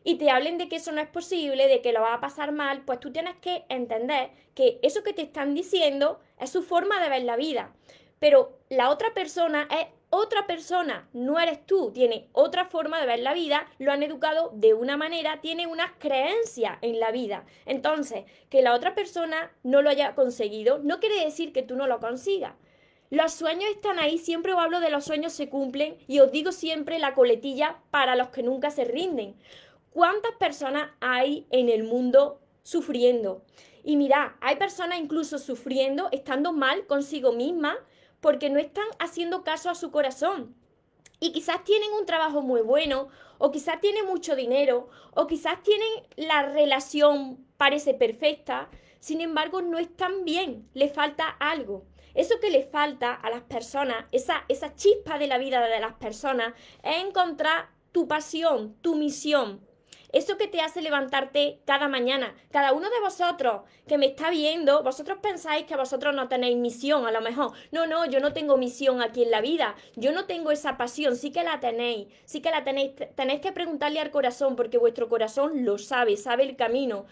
y 0.07 0.15
te 0.15 0.29
hablen 0.29 0.57
de 0.57 0.69
que 0.69 0.77
eso 0.77 0.93
no 0.93 1.01
es 1.01 1.09
posible, 1.09 1.67
de 1.67 1.81
que 1.81 1.91
lo 1.91 1.99
va 1.99 2.13
a 2.13 2.21
pasar 2.21 2.53
mal, 2.53 2.83
pues 2.85 2.97
tú 3.01 3.11
tienes 3.11 3.35
que 3.41 3.65
entender 3.67 4.29
que 4.55 4.79
eso 4.81 5.03
que 5.03 5.11
te 5.11 5.21
están 5.21 5.53
diciendo 5.53 6.21
es 6.39 6.49
su 6.49 6.63
forma 6.63 7.01
de 7.01 7.09
ver 7.09 7.23
la 7.23 7.35
vida. 7.35 7.73
Pero 8.17 8.57
la 8.69 8.89
otra 8.89 9.13
persona 9.13 9.67
es 9.69 9.87
otra 10.09 10.47
persona, 10.47 11.09
no 11.11 11.41
eres 11.41 11.65
tú, 11.65 11.91
tiene 11.91 12.29
otra 12.31 12.63
forma 12.63 13.01
de 13.01 13.05
ver 13.05 13.19
la 13.19 13.33
vida, 13.33 13.67
lo 13.79 13.91
han 13.91 14.01
educado 14.01 14.51
de 14.53 14.73
una 14.73 14.95
manera, 14.95 15.41
tiene 15.41 15.67
unas 15.67 15.91
creencias 15.99 16.77
en 16.81 17.01
la 17.01 17.11
vida. 17.11 17.43
Entonces, 17.65 18.23
que 18.49 18.61
la 18.61 18.75
otra 18.75 18.95
persona 18.95 19.51
no 19.63 19.81
lo 19.81 19.89
haya 19.89 20.15
conseguido 20.15 20.79
no 20.79 21.01
quiere 21.01 21.21
decir 21.25 21.51
que 21.51 21.63
tú 21.63 21.75
no 21.75 21.85
lo 21.85 21.99
consigas. 21.99 22.53
Los 23.09 23.31
sueños 23.31 23.69
están 23.69 23.99
ahí, 23.99 24.17
siempre 24.17 24.53
os 24.53 24.59
hablo 24.59 24.81
de 24.81 24.89
los 24.89 25.05
sueños 25.05 25.31
se 25.31 25.47
cumplen 25.47 25.97
y 26.07 26.19
os 26.19 26.29
digo 26.29 26.51
siempre 26.51 26.99
la 26.99 27.13
coletilla 27.13 27.77
para 27.89 28.17
los 28.17 28.29
que 28.29 28.43
nunca 28.43 28.69
se 28.69 28.83
rinden. 28.83 29.35
¿Cuántas 29.91 30.33
personas 30.33 30.91
hay 30.99 31.47
en 31.49 31.69
el 31.69 31.83
mundo 31.83 32.41
sufriendo? 32.63 33.43
Y 33.83 33.95
mira, 33.95 34.37
hay 34.41 34.57
personas 34.57 34.99
incluso 34.99 35.39
sufriendo, 35.39 36.09
estando 36.11 36.51
mal 36.51 36.85
consigo 36.87 37.31
misma, 37.31 37.77
porque 38.19 38.49
no 38.49 38.59
están 38.59 38.87
haciendo 38.99 39.43
caso 39.43 39.69
a 39.69 39.75
su 39.75 39.91
corazón. 39.91 40.55
Y 41.19 41.31
quizás 41.31 41.63
tienen 41.63 41.91
un 41.99 42.05
trabajo 42.05 42.41
muy 42.41 42.61
bueno, 42.61 43.07
o 43.37 43.51
quizás 43.51 43.79
tienen 43.79 44.05
mucho 44.05 44.35
dinero, 44.35 44.89
o 45.13 45.25
quizás 45.25 45.63
tienen 45.63 45.89
la 46.15 46.43
relación 46.43 47.45
parece 47.57 47.93
perfecta, 47.93 48.69
sin 48.99 49.21
embargo 49.21 49.61
no 49.61 49.79
están 49.79 50.25
bien, 50.25 50.69
le 50.73 50.89
falta 50.89 51.29
algo. 51.29 51.85
Eso 52.13 52.39
que 52.39 52.49
le 52.49 52.63
falta 52.63 53.13
a 53.13 53.29
las 53.29 53.43
personas, 53.43 54.05
esa, 54.11 54.43
esa 54.47 54.75
chispa 54.75 55.17
de 55.19 55.27
la 55.27 55.37
vida 55.37 55.61
de 55.65 55.79
las 55.79 55.93
personas, 55.93 56.53
es 56.83 57.03
encontrar 57.03 57.69
tu 57.91 58.07
pasión, 58.07 58.75
tu 58.81 58.95
misión, 58.95 59.66
eso 60.17 60.37
que 60.37 60.47
te 60.47 60.61
hace 60.61 60.81
levantarte 60.81 61.59
cada 61.65 61.87
mañana. 61.87 62.35
Cada 62.51 62.73
uno 62.73 62.89
de 62.89 62.99
vosotros 62.99 63.61
que 63.87 63.97
me 63.97 64.07
está 64.07 64.29
viendo, 64.29 64.83
vosotros 64.83 65.19
pensáis 65.21 65.65
que 65.65 65.75
vosotros 65.75 66.13
no 66.15 66.27
tenéis 66.27 66.57
misión, 66.57 67.05
a 67.07 67.11
lo 67.11 67.21
mejor. 67.21 67.51
No, 67.71 67.87
no, 67.87 68.05
yo 68.05 68.19
no 68.19 68.33
tengo 68.33 68.57
misión 68.57 69.01
aquí 69.01 69.23
en 69.23 69.31
la 69.31 69.41
vida. 69.41 69.75
Yo 69.95 70.11
no 70.11 70.25
tengo 70.25 70.51
esa 70.51 70.77
pasión. 70.77 71.15
Sí 71.15 71.31
que 71.31 71.43
la 71.43 71.59
tenéis. 71.59 72.07
Sí 72.25 72.41
que 72.41 72.51
la 72.51 72.63
tenéis. 72.63 72.91
Tenéis 73.15 73.41
que 73.41 73.51
preguntarle 73.51 73.99
al 73.99 74.11
corazón 74.11 74.55
porque 74.55 74.77
vuestro 74.77 75.07
corazón 75.09 75.65
lo 75.65 75.77
sabe, 75.77 76.17
sabe 76.17 76.43
el 76.43 76.55
camino. 76.55 77.05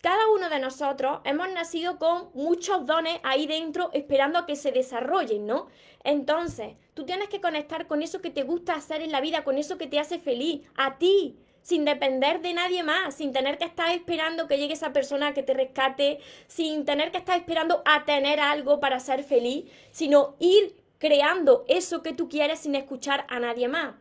cada 0.00 0.28
uno 0.30 0.48
de 0.48 0.60
nosotros 0.60 1.20
hemos 1.24 1.50
nacido 1.50 1.98
con 1.98 2.30
muchos 2.34 2.86
dones 2.86 3.18
ahí 3.24 3.46
dentro 3.46 3.90
esperando 3.92 4.38
a 4.38 4.46
que 4.46 4.56
se 4.56 4.70
desarrollen, 4.72 5.46
¿no? 5.46 5.66
Entonces, 6.04 6.76
tú 6.94 7.04
tienes 7.04 7.28
que 7.28 7.40
conectar 7.40 7.86
con 7.86 8.02
eso 8.02 8.20
que 8.20 8.30
te 8.30 8.44
gusta 8.44 8.74
hacer 8.74 9.02
en 9.02 9.12
la 9.12 9.20
vida, 9.20 9.44
con 9.44 9.58
eso 9.58 9.76
que 9.76 9.88
te 9.88 9.98
hace 9.98 10.18
feliz, 10.18 10.62
a 10.76 10.98
ti, 10.98 11.36
sin 11.68 11.84
depender 11.84 12.40
de 12.40 12.54
nadie 12.54 12.82
más, 12.82 13.16
sin 13.16 13.30
tener 13.30 13.58
que 13.58 13.66
estar 13.66 13.94
esperando 13.94 14.46
que 14.48 14.56
llegue 14.56 14.72
esa 14.72 14.94
persona 14.94 15.34
que 15.34 15.42
te 15.42 15.52
rescate, 15.52 16.18
sin 16.46 16.86
tener 16.86 17.10
que 17.10 17.18
estar 17.18 17.38
esperando 17.38 17.82
a 17.84 18.06
tener 18.06 18.40
algo 18.40 18.80
para 18.80 18.98
ser 19.00 19.22
feliz, 19.22 19.70
sino 19.90 20.34
ir 20.38 20.74
creando 20.96 21.66
eso 21.68 22.02
que 22.02 22.14
tú 22.14 22.26
quieres 22.30 22.60
sin 22.60 22.74
escuchar 22.74 23.26
a 23.28 23.38
nadie 23.38 23.68
más. 23.68 23.96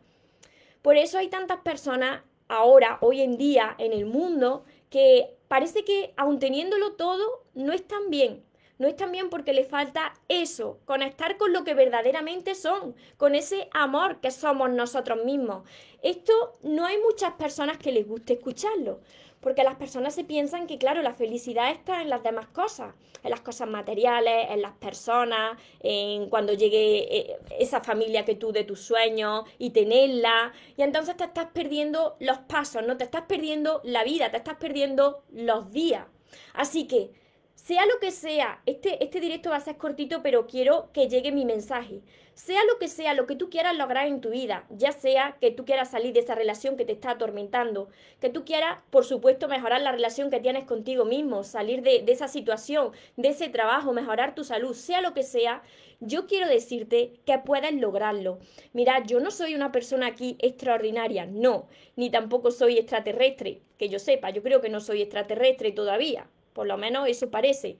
Por 0.81 0.95
eso 0.95 1.17
hay 1.17 1.27
tantas 1.27 1.59
personas 1.59 2.21
ahora, 2.47 2.99
hoy 3.01 3.19
en 3.19 3.35
día, 3.35 3.75
en 3.79 3.91
el 3.91 4.05
mundo, 4.05 4.63
que 4.89 5.35
parece 5.49 5.83
que, 5.83 6.13
aun 6.15 6.39
teniéndolo 6.39 6.93
todo, 6.93 7.43
no 7.53 7.73
están 7.73 8.09
bien. 8.09 8.45
No 8.79 8.87
están 8.87 9.11
bien 9.11 9.29
porque 9.29 9.53
le 9.53 9.63
falta 9.63 10.13
eso, 10.27 10.79
conectar 10.85 11.37
con 11.37 11.51
lo 11.51 11.63
que 11.63 11.73
verdaderamente 11.73 12.53
son, 12.53 12.95
con 13.17 13.33
ese 13.33 13.69
amor 13.73 14.19
que 14.21 14.29
somos 14.29 14.69
nosotros 14.69 15.25
mismos. 15.25 15.67
Esto 16.01 16.53
no 16.63 16.85
hay 16.85 16.97
muchas 16.99 17.33
personas 17.33 17.77
que 17.77 17.91
les 17.91 18.07
guste 18.07 18.33
escucharlo, 18.33 18.99
porque 19.41 19.63
las 19.63 19.75
personas 19.75 20.15
se 20.15 20.23
piensan 20.23 20.67
que, 20.67 20.77
claro, 20.77 21.01
la 21.01 21.13
felicidad 21.13 21.71
está 21.71 22.01
en 22.01 22.09
las 22.09 22.23
demás 22.23 22.47
cosas, 22.47 22.93
en 23.23 23.29
las 23.29 23.41
cosas 23.41 23.67
materiales, 23.67 24.47
en 24.49 24.61
las 24.61 24.73
personas, 24.73 25.57
en 25.79 26.29
cuando 26.29 26.53
llegue 26.53 27.17
eh, 27.17 27.37
esa 27.59 27.81
familia 27.81 28.25
que 28.25 28.35
tú 28.35 28.51
de 28.51 28.63
tus 28.63 28.81
sueños 28.81 29.43
y 29.57 29.71
tenerla. 29.71 30.53
Y 30.75 30.81
entonces 30.81 31.17
te 31.17 31.23
estás 31.23 31.47
perdiendo 31.53 32.15
los 32.19 32.39
pasos, 32.39 32.83
no 32.83 32.97
te 32.97 33.03
estás 33.03 33.23
perdiendo 33.23 33.81
la 33.83 34.03
vida, 34.03 34.31
te 34.31 34.37
estás 34.37 34.57
perdiendo 34.57 35.23
los 35.31 35.71
días. 35.71 36.05
Así 36.53 36.87
que 36.87 37.11
sea 37.57 37.87
lo 37.87 37.97
que 37.99 38.11
sea, 38.11 38.61
este, 38.67 39.03
este 39.03 39.19
directo 39.19 39.49
va 39.49 39.55
a 39.55 39.61
ser 39.61 39.77
cortito, 39.77 40.21
pero 40.21 40.45
quiero 40.45 40.91
que 40.93 41.09
llegue 41.09 41.31
mi 41.31 41.43
mensaje. 41.43 42.01
Sea 42.35 42.63
lo 42.65 42.77
que 42.77 42.87
sea, 42.87 43.15
lo 43.15 43.25
que 43.25 43.35
tú 43.35 43.49
quieras 43.49 43.75
lograr 43.75 44.05
en 44.05 44.21
tu 44.21 44.29
vida, 44.29 44.67
ya 44.69 44.91
sea 44.91 45.37
que 45.41 45.49
tú 45.49 45.65
quieras 45.65 45.89
salir 45.89 46.13
de 46.13 46.19
esa 46.19 46.35
relación 46.35 46.77
que 46.77 46.85
te 46.85 46.91
está 46.91 47.11
atormentando, 47.11 47.89
que 48.21 48.29
tú 48.29 48.45
quieras, 48.45 48.77
por 48.91 49.05
supuesto, 49.05 49.47
mejorar 49.47 49.81
la 49.81 49.91
relación 49.91 50.29
que 50.29 50.39
tienes 50.39 50.65
contigo 50.65 51.03
mismo, 51.03 51.43
salir 51.43 51.81
de, 51.81 52.05
esa 52.07 52.27
situación, 52.27 52.91
de 53.15 53.29
ese 53.29 53.49
trabajo, 53.49 53.91
mejorar 53.91 54.35
tu 54.35 54.43
salud, 54.43 54.75
sea 54.75 55.01
lo 55.01 55.15
que 55.15 55.23
sea, 55.23 55.63
yo 55.99 56.27
quiero 56.27 56.47
decirte 56.47 57.13
que 57.25 57.39
puedes 57.39 57.73
lograrlo. 57.73 58.37
Mira, 58.71 59.03
yo 59.03 59.19
no 59.19 59.31
soy 59.31 59.55
una 59.55 59.71
persona 59.71 60.05
aquí 60.05 60.37
extraordinaria, 60.39 61.25
no, 61.25 61.67
ni 61.95 62.11
tampoco 62.11 62.51
soy 62.51 62.77
extraterrestre, 62.77 63.61
que 63.79 63.89
yo 63.89 63.97
sepa, 63.97 64.29
yo 64.29 64.43
creo 64.43 64.61
que 64.61 64.69
no 64.69 64.79
soy 64.79 65.01
extraterrestre 65.01 65.71
todavía, 65.71 66.29
por 66.57 66.65
lo 66.65 66.75
menos 66.75 67.07
eso 67.07 67.29
parece. 67.29 67.77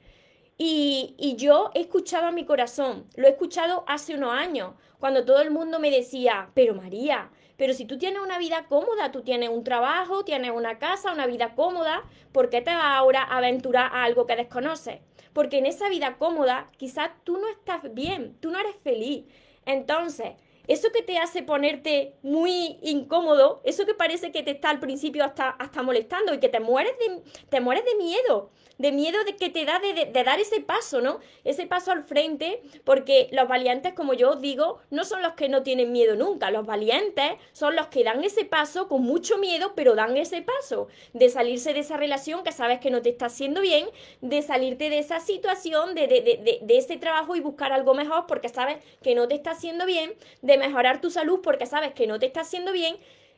Y, 0.56 1.16
y, 1.18 1.36
yo 1.36 1.72
he 1.74 1.82
escuchado 1.82 2.28
a 2.28 2.32
mi 2.32 2.46
corazón, 2.46 3.06
lo 3.16 3.28
he 3.28 3.32
escuchado 3.32 3.84
hace 3.88 4.14
unos 4.14 4.34
años, 4.34 4.76
cuando 5.00 5.26
todo 5.26 5.42
el 5.42 5.50
mundo 5.50 5.80
me 5.80 5.90
decía, 5.90 6.52
pero 6.54 6.76
María, 6.76 7.32
pero 7.58 7.74
si 7.74 7.86
tú 7.86 7.98
tienes 7.98 8.22
una 8.22 8.38
vida 8.38 8.68
cómoda, 8.70 9.12
tú 9.12 9.24
tienes 9.24 9.50
un 9.50 9.64
trabajo, 9.64 10.24
tienes 10.24 10.52
una 10.52 10.78
casa, 10.78 11.12
una 11.12 11.26
vida 11.26 11.56
cómoda, 11.56 12.04
¿por 12.32 12.52
qué 12.52 12.62
te 12.62 12.70
vas 12.70 12.86
ahora 12.86 13.24
a 13.24 13.38
aventurar 13.38 13.90
a 13.92 14.04
algo 14.04 14.28
que 14.28 14.36
desconoces? 14.36 15.00
Porque 15.34 15.58
en 15.58 15.66
esa 15.66 15.90
vida 15.90 16.18
cómoda 16.18 16.70
quizás 16.78 17.10
tú 17.24 17.40
no 17.40 17.50
estás 17.50 17.82
bien, 17.96 18.38
tú 18.40 18.52
no 18.52 18.60
eres 18.60 18.76
feliz. 18.84 19.26
Entonces, 19.66 20.34
eso 20.68 20.92
que 20.92 21.02
te 21.02 21.18
hace 21.18 21.44
ponerte 21.44 22.14
muy 22.22 22.78
incómodo, 22.82 23.62
eso 23.64 23.86
que 23.86 23.94
parece 23.94 24.32
que 24.32 24.44
te 24.44 24.52
está 24.52 24.70
al 24.70 24.80
principio 24.80 25.24
hasta, 25.24 25.50
hasta 25.50 25.82
molestando 25.82 26.34
y 26.34 26.40
que 26.40 26.50
te 26.50 26.60
mueres 26.60 26.94
de, 27.00 27.22
te 27.50 27.62
mueres 27.62 27.86
de 27.86 27.96
miedo, 27.96 28.52
de 28.78 28.92
miedo 28.92 29.24
de 29.24 29.36
que 29.36 29.50
te 29.50 29.66
da 29.66 29.80
de, 29.80 30.12
dar 30.24 30.40
ese 30.40 30.62
paso, 30.62 31.02
¿no? 31.02 31.20
Ese 31.44 31.66
paso 31.66 31.92
al 31.92 32.04
frente, 32.04 32.62
porque 32.84 33.30
los 33.32 33.48
valientes, 33.48 33.94
como 33.94 34.14
yo 34.14 34.32
os 34.32 34.42
digo, 34.42 34.80
no 34.92 35.06
son 35.06 35.22
los 35.22 35.34
que 35.34 35.50
no 35.50 35.64
tienen 35.64 35.92
miedo 35.92 36.16
nunca, 36.16 36.52
los 36.52 36.66
valientes 36.66 37.34
son 37.54 37.76
los 37.76 37.88
que 37.88 38.04
dan 38.04 38.24
ese 38.24 38.46
paso 38.46 38.88
con 38.88 39.02
mucho 39.02 39.38
miedo, 39.38 39.74
pero 39.76 39.96
dan 39.96 40.18
ese 40.18 40.42
paso 40.42 40.88
de 41.14 41.30
salirse 41.30 41.74
de 41.74 41.80
esa 41.80 41.98
relación 41.98 42.44
que 42.44 42.52
sabes 42.52 42.80
que 42.80 42.92
no 42.92 43.02
te 43.02 43.10
está 43.10 43.28
haciendo 43.28 43.62
bien, 43.62 43.88
de 44.22 44.42
salirte 44.42 44.90
de 44.90 45.00
esa 45.00 45.20
situación, 45.20 45.96
de, 45.96 46.08
de, 46.08 46.60
de 46.62 46.78
ese 46.78 46.98
trabajo 46.98 47.36
y 47.36 47.40
buscar 47.40 47.72
algo 47.72 47.94
mejor 47.94 48.26
porque 48.28 48.50
sabes 48.50 48.78
que 49.02 49.16
no 49.16 49.28
te 49.28 49.36
está 49.36 49.52
haciendo 49.52 49.86
bien, 49.86 50.14
de 50.42 50.57
mejorar 50.58 51.02
tu 51.02 51.10
salud 51.10 51.40
porque 51.42 51.66
sabes 51.66 51.94
que 51.94 52.08
no 52.08 52.20
te 52.20 52.28
está 52.28 52.42
haciendo 52.42 52.72
bien, 52.72 52.98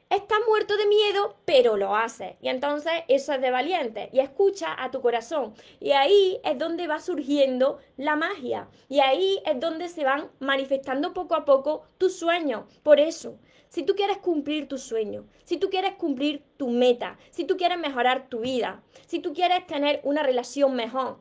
estás 0.10 0.40
muerto 0.48 0.76
de 0.76 0.88
miedo, 0.88 1.38
pero 1.46 1.78
lo 1.78 1.96
haces. 1.96 2.36
Y 2.42 2.50
entonces 2.50 2.92
eso 3.08 3.34
es 3.34 3.42
de 3.42 3.52
valiente. 3.52 4.10
Y 4.12 4.20
escucha 4.20 4.76
a 4.78 4.92
tu 4.92 5.02
corazón. 5.02 5.54
Y 5.80 5.92
ahí 5.92 6.40
es 6.44 6.58
donde 6.58 6.88
va 6.88 7.00
surgiendo 7.00 7.80
la 7.96 8.16
magia. 8.16 8.68
Y 8.88 9.00
ahí 9.00 9.40
es 9.46 9.60
donde 9.60 9.88
se 9.90 10.04
van 10.04 10.30
manifestando 10.40 11.14
poco 11.14 11.36
a 11.36 11.46
poco 11.46 11.84
tus 11.98 12.18
sueños. 12.18 12.64
Por 12.82 13.00
eso, 13.00 13.38
si 13.70 13.84
tú 13.84 13.96
quieres 13.96 14.18
cumplir 14.18 14.68
tu 14.68 14.78
sueño, 14.80 15.28
si 15.44 15.58
tú 15.58 15.70
quieres 15.70 15.94
cumplir 15.96 16.44
tu 16.58 16.70
meta, 16.70 17.18
si 17.30 17.46
tú 17.46 17.56
quieres 17.56 17.78
mejorar 17.78 18.28
tu 18.30 18.40
vida, 18.40 18.82
si 19.06 19.20
tú 19.20 19.34
quieres 19.34 19.68
tener 19.68 20.02
una 20.04 20.24
relación 20.24 20.76
mejor, 20.76 21.20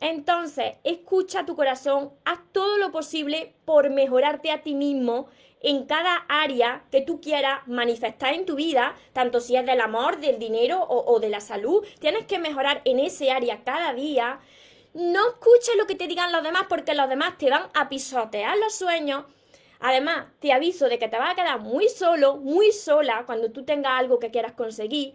entonces 0.00 0.74
escucha 0.84 1.46
tu 1.46 1.56
corazón, 1.56 2.12
haz 2.24 2.40
todo 2.52 2.78
lo 2.78 2.92
posible 2.92 3.54
por 3.64 3.90
mejorarte 3.90 4.50
a 4.50 4.62
ti 4.62 4.74
mismo 4.74 5.28
en 5.60 5.86
cada 5.86 6.24
área 6.28 6.84
que 6.90 7.00
tú 7.00 7.20
quieras 7.20 7.66
manifestar 7.66 8.34
en 8.34 8.46
tu 8.46 8.54
vida, 8.54 8.94
tanto 9.12 9.40
si 9.40 9.56
es 9.56 9.66
del 9.66 9.80
amor, 9.80 10.18
del 10.18 10.38
dinero 10.38 10.80
o, 10.80 11.12
o 11.12 11.20
de 11.20 11.28
la 11.28 11.40
salud, 11.40 11.84
tienes 11.98 12.26
que 12.26 12.38
mejorar 12.38 12.80
en 12.84 13.00
ese 13.00 13.32
área 13.32 13.64
cada 13.64 13.92
día. 13.92 14.38
No 14.94 15.28
escuches 15.28 15.76
lo 15.76 15.86
que 15.86 15.96
te 15.96 16.06
digan 16.06 16.32
los 16.32 16.42
demás 16.42 16.64
porque 16.68 16.94
los 16.94 17.08
demás 17.08 17.36
te 17.38 17.50
van 17.50 17.68
a 17.74 17.88
pisotear 17.88 18.56
los 18.58 18.74
sueños. 18.74 19.24
Además, 19.80 20.26
te 20.40 20.52
aviso 20.52 20.88
de 20.88 20.98
que 20.98 21.08
te 21.08 21.18
vas 21.18 21.32
a 21.32 21.34
quedar 21.34 21.60
muy 21.60 21.88
solo, 21.88 22.36
muy 22.36 22.72
sola 22.72 23.24
cuando 23.26 23.50
tú 23.50 23.64
tengas 23.64 23.92
algo 23.98 24.18
que 24.18 24.30
quieras 24.30 24.52
conseguir. 24.52 25.14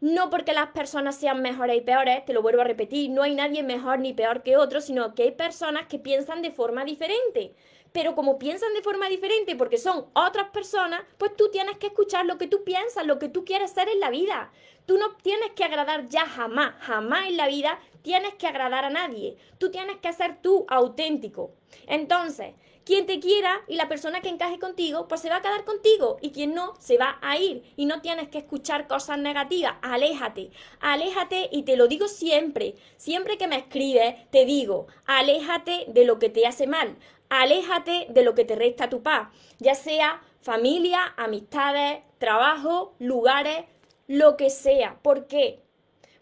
No 0.00 0.30
porque 0.30 0.54
las 0.54 0.68
personas 0.68 1.16
sean 1.16 1.42
mejores 1.42 1.76
y 1.76 1.82
peores, 1.82 2.24
te 2.24 2.32
lo 2.32 2.42
vuelvo 2.42 2.62
a 2.62 2.64
repetir, 2.64 3.10
no 3.10 3.22
hay 3.22 3.34
nadie 3.34 3.62
mejor 3.62 3.98
ni 3.98 4.14
peor 4.14 4.42
que 4.42 4.56
otro, 4.56 4.80
sino 4.80 5.14
que 5.14 5.24
hay 5.24 5.32
personas 5.32 5.86
que 5.86 5.98
piensan 5.98 6.40
de 6.40 6.50
forma 6.50 6.84
diferente 6.84 7.54
pero 7.92 8.14
como 8.14 8.38
piensan 8.38 8.72
de 8.74 8.82
forma 8.82 9.08
diferente 9.08 9.56
porque 9.56 9.78
son 9.78 10.06
otras 10.12 10.50
personas, 10.50 11.02
pues 11.18 11.34
tú 11.36 11.50
tienes 11.50 11.76
que 11.78 11.88
escuchar 11.88 12.26
lo 12.26 12.38
que 12.38 12.46
tú 12.46 12.62
piensas, 12.64 13.06
lo 13.06 13.18
que 13.18 13.28
tú 13.28 13.44
quieres 13.44 13.72
ser 13.72 13.88
en 13.88 14.00
la 14.00 14.10
vida. 14.10 14.52
Tú 14.86 14.98
no 14.98 15.16
tienes 15.16 15.50
que 15.52 15.64
agradar 15.64 16.08
ya 16.08 16.26
jamás, 16.26 16.74
jamás 16.80 17.28
en 17.28 17.36
la 17.36 17.48
vida 17.48 17.78
tienes 18.02 18.34
que 18.34 18.46
agradar 18.46 18.84
a 18.84 18.90
nadie. 18.90 19.36
Tú 19.58 19.70
tienes 19.70 19.96
que 19.96 20.12
ser 20.12 20.40
tú 20.40 20.66
auténtico. 20.68 21.52
Entonces, 21.86 22.54
quien 22.84 23.06
te 23.06 23.20
quiera 23.20 23.60
y 23.68 23.76
la 23.76 23.88
persona 23.88 24.20
que 24.20 24.28
encaje 24.28 24.58
contigo, 24.58 25.08
pues 25.08 25.20
se 25.20 25.28
va 25.28 25.36
a 25.36 25.42
quedar 25.42 25.64
contigo 25.64 26.18
y 26.20 26.30
quien 26.30 26.54
no, 26.54 26.74
se 26.78 26.98
va 26.98 27.18
a 27.22 27.36
ir. 27.36 27.62
Y 27.76 27.86
no 27.86 28.00
tienes 28.00 28.28
que 28.28 28.38
escuchar 28.38 28.88
cosas 28.88 29.18
negativas. 29.18 29.74
Aléjate, 29.82 30.50
aléjate 30.80 31.48
y 31.52 31.62
te 31.62 31.76
lo 31.76 31.88
digo 31.88 32.08
siempre. 32.08 32.74
Siempre 32.96 33.38
que 33.38 33.48
me 33.48 33.56
escribes, 33.56 34.30
te 34.30 34.44
digo, 34.44 34.86
aléjate 35.06 35.86
de 35.88 36.04
lo 36.04 36.18
que 36.18 36.30
te 36.30 36.46
hace 36.46 36.66
mal 36.66 36.96
aléjate 37.30 38.08
de 38.10 38.22
lo 38.22 38.34
que 38.34 38.44
te 38.44 38.56
resta 38.56 38.90
tu 38.90 39.02
paz, 39.02 39.28
ya 39.58 39.74
sea 39.74 40.20
familia, 40.42 41.14
amistades, 41.16 42.00
trabajo, 42.18 42.94
lugares, 42.98 43.64
lo 44.06 44.36
que 44.36 44.50
sea. 44.50 44.98
¿Por 45.00 45.26
qué? 45.26 45.62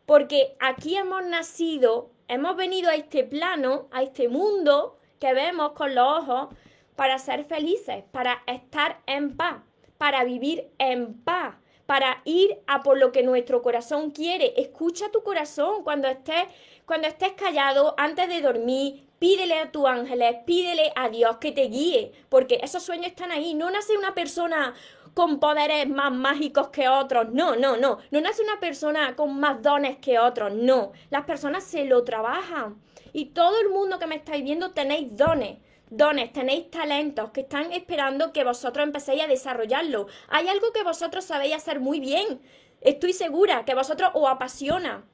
Porque 0.07 0.55
aquí 0.61 0.97
hemos 0.97 1.25
nacido, 1.25 2.11
hemos 2.29 2.57
venido 2.57 2.91
a 2.91 2.95
este 2.95 3.25
plano, 3.25 3.89
a 3.91 4.03
este 4.03 4.29
mundo 4.29 4.97
que 5.19 5.35
vemos 5.35 5.73
con 5.73 5.95
los 5.95 6.07
ojos, 6.07 6.49
para 6.97 7.19
ser 7.19 7.45
felices, 7.45 8.03
para 8.11 8.43
estar 8.47 9.01
en 9.07 9.37
paz, 9.37 9.63
para 9.99 10.25
vivir 10.25 10.69
en 10.79 11.15
paz, 11.23 11.55
para 11.87 12.23
ir 12.25 12.59
a 12.67 12.83
por 12.83 12.99
lo 12.99 13.13
que 13.13 13.23
nuestro 13.23 13.63
corazón 13.63 14.11
quiere. 14.11 14.55
Escucha 14.57 15.11
tu 15.11 15.23
corazón 15.23 15.85
cuando 15.85 16.09
estés, 16.09 16.49
cuando 16.87 17.07
estés 17.07 17.33
callado 17.33 17.95
antes 17.99 18.29
de 18.29 18.41
dormir, 18.41 19.09
Pídele 19.19 19.59
a 19.59 19.73
tus 19.73 19.85
ángeles, 19.85 20.37
pídele 20.47 20.93
a 20.95 21.09
Dios 21.09 21.39
que 21.39 21.51
te 21.51 21.63
guíe, 21.63 22.13
porque 22.29 22.61
esos 22.63 22.85
sueños 22.85 23.09
están 23.09 23.33
ahí. 23.33 23.53
No 23.53 23.69
nace 23.69 23.97
una 23.97 24.15
persona 24.15 24.75
con 25.19 25.41
poderes 25.41 25.89
más 25.89 26.13
mágicos 26.13 26.69
que 26.69 26.89
otros. 26.89 27.33
No, 27.33 27.57
no, 27.57 27.77
no. 27.77 27.99
No 28.13 28.21
nace 28.21 28.41
una 28.41 28.61
persona 28.61 29.17
con 29.17 29.41
más 29.41 29.61
dones 29.61 29.97
que 29.99 30.17
otros. 30.17 30.53
No. 30.53 30.93
Las 31.11 31.25
personas 31.25 31.65
se 31.65 31.85
lo 31.87 32.05
trabajan. 32.05 32.81
Y 33.13 33.31
todo 33.31 33.61
el 33.61 33.69
mundo 33.69 33.99
que 33.99 34.07
me 34.07 34.15
estáis 34.15 34.45
viendo 34.45 34.71
tenéis 34.71 35.17
dones. 35.17 35.59
Dones, 35.91 36.33
tenéis 36.33 36.71
talentos 36.71 37.33
que 37.33 37.41
están 37.41 37.73
esperando 37.73 38.33
que 38.33 38.45
vosotros 38.45 38.87
empecéis 38.87 39.25
a 39.25 39.27
desarrollarlo. 39.27 40.07
Hay 40.29 40.47
algo 40.47 40.73
que 40.73 40.85
vosotros 40.85 41.25
sabéis 41.25 41.57
hacer 41.57 41.81
muy 41.81 41.99
bien. 41.99 42.41
Estoy 42.81 43.13
segura 43.13 43.65
que 43.65 43.75
vosotros 43.75 44.13
os 44.15 44.31
apasiona. 44.31 45.05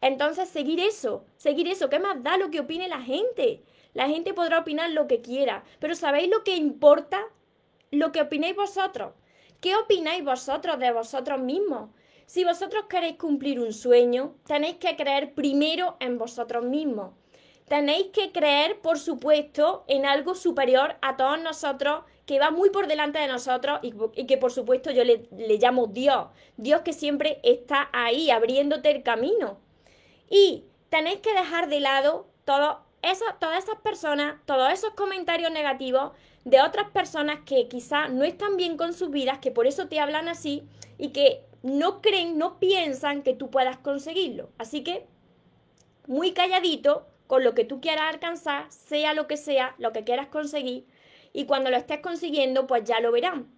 Entonces, 0.00 0.48
seguir 0.48 0.80
eso, 0.80 1.26
seguir 1.36 1.68
eso, 1.68 1.90
¿qué 1.90 1.98
más 1.98 2.22
da 2.22 2.38
lo 2.38 2.50
que 2.50 2.60
opine 2.60 2.88
la 2.88 3.02
gente? 3.02 3.62
La 3.92 4.08
gente 4.08 4.32
podrá 4.32 4.60
opinar 4.60 4.88
lo 4.92 5.06
que 5.06 5.20
quiera, 5.20 5.64
pero 5.80 5.94
¿sabéis 5.94 6.30
lo 6.30 6.44
que 6.44 6.56
importa? 6.56 7.20
Lo 7.90 8.10
que 8.10 8.22
opinéis 8.22 8.56
vosotros. 8.56 9.12
¿Qué 9.64 9.74
opináis 9.76 10.22
vosotros 10.22 10.78
de 10.78 10.92
vosotros 10.92 11.40
mismos? 11.40 11.88
Si 12.26 12.44
vosotros 12.44 12.84
queréis 12.86 13.16
cumplir 13.16 13.58
un 13.58 13.72
sueño, 13.72 14.34
tenéis 14.46 14.74
que 14.74 14.94
creer 14.94 15.32
primero 15.32 15.96
en 16.00 16.18
vosotros 16.18 16.66
mismos. 16.66 17.12
Tenéis 17.66 18.08
que 18.08 18.30
creer, 18.30 18.82
por 18.82 18.98
supuesto, 18.98 19.86
en 19.88 20.04
algo 20.04 20.34
superior 20.34 20.96
a 21.00 21.16
todos 21.16 21.40
nosotros, 21.40 22.04
que 22.26 22.38
va 22.38 22.50
muy 22.50 22.68
por 22.68 22.88
delante 22.88 23.18
de 23.20 23.26
nosotros 23.26 23.80
y, 23.80 24.26
que 24.26 24.36
por 24.36 24.52
supuesto 24.52 24.90
yo 24.90 25.02
le, 25.02 25.30
le 25.34 25.56
llamo 25.56 25.86
Dios. 25.86 26.26
Dios 26.58 26.82
que 26.82 26.92
siempre 26.92 27.40
está 27.42 27.88
ahí, 27.94 28.30
abriéndote 28.30 28.90
el 28.90 29.02
camino. 29.02 29.56
Y 30.28 30.64
tenéis 30.90 31.20
que 31.20 31.32
dejar 31.32 31.70
de 31.70 31.80
lado 31.80 32.26
todas 33.38 33.64
esas 33.64 33.80
personas, 33.80 34.36
todos 34.46 34.72
esos 34.72 34.90
comentarios 34.94 35.50
negativos 35.50 36.12
de 36.44 36.60
otras 36.60 36.90
personas 36.90 37.40
que 37.46 37.68
quizá 37.68 38.08
no 38.08 38.24
están 38.24 38.56
bien 38.56 38.76
con 38.76 38.94
sus 38.94 39.10
vidas, 39.10 39.38
que 39.38 39.50
por 39.50 39.66
eso 39.66 39.88
te 39.88 40.00
hablan 40.00 40.28
así 40.28 40.62
y 40.98 41.10
que 41.10 41.44
no 41.62 42.02
creen, 42.02 42.38
no 42.38 42.58
piensan 42.58 43.22
que 43.22 43.34
tú 43.34 43.50
puedas 43.50 43.78
conseguirlo. 43.78 44.50
Así 44.58 44.84
que 44.84 45.06
muy 46.06 46.32
calladito 46.32 47.06
con 47.26 47.42
lo 47.42 47.54
que 47.54 47.64
tú 47.64 47.80
quieras 47.80 48.12
alcanzar, 48.12 48.70
sea 48.70 49.14
lo 49.14 49.26
que 49.26 49.36
sea, 49.36 49.74
lo 49.78 49.92
que 49.92 50.04
quieras 50.04 50.26
conseguir, 50.26 50.86
y 51.32 51.46
cuando 51.46 51.70
lo 51.70 51.76
estés 51.76 52.00
consiguiendo, 52.00 52.66
pues 52.66 52.84
ya 52.84 53.00
lo 53.00 53.10
verán. 53.10 53.50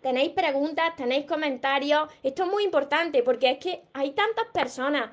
Tenéis 0.00 0.30
preguntas, 0.30 0.96
tenéis 0.96 1.26
comentarios, 1.26 2.08
esto 2.22 2.44
es 2.44 2.50
muy 2.50 2.64
importante 2.64 3.22
porque 3.22 3.50
es 3.50 3.58
que 3.58 3.82
hay 3.92 4.12
tantas 4.12 4.46
personas 4.46 5.10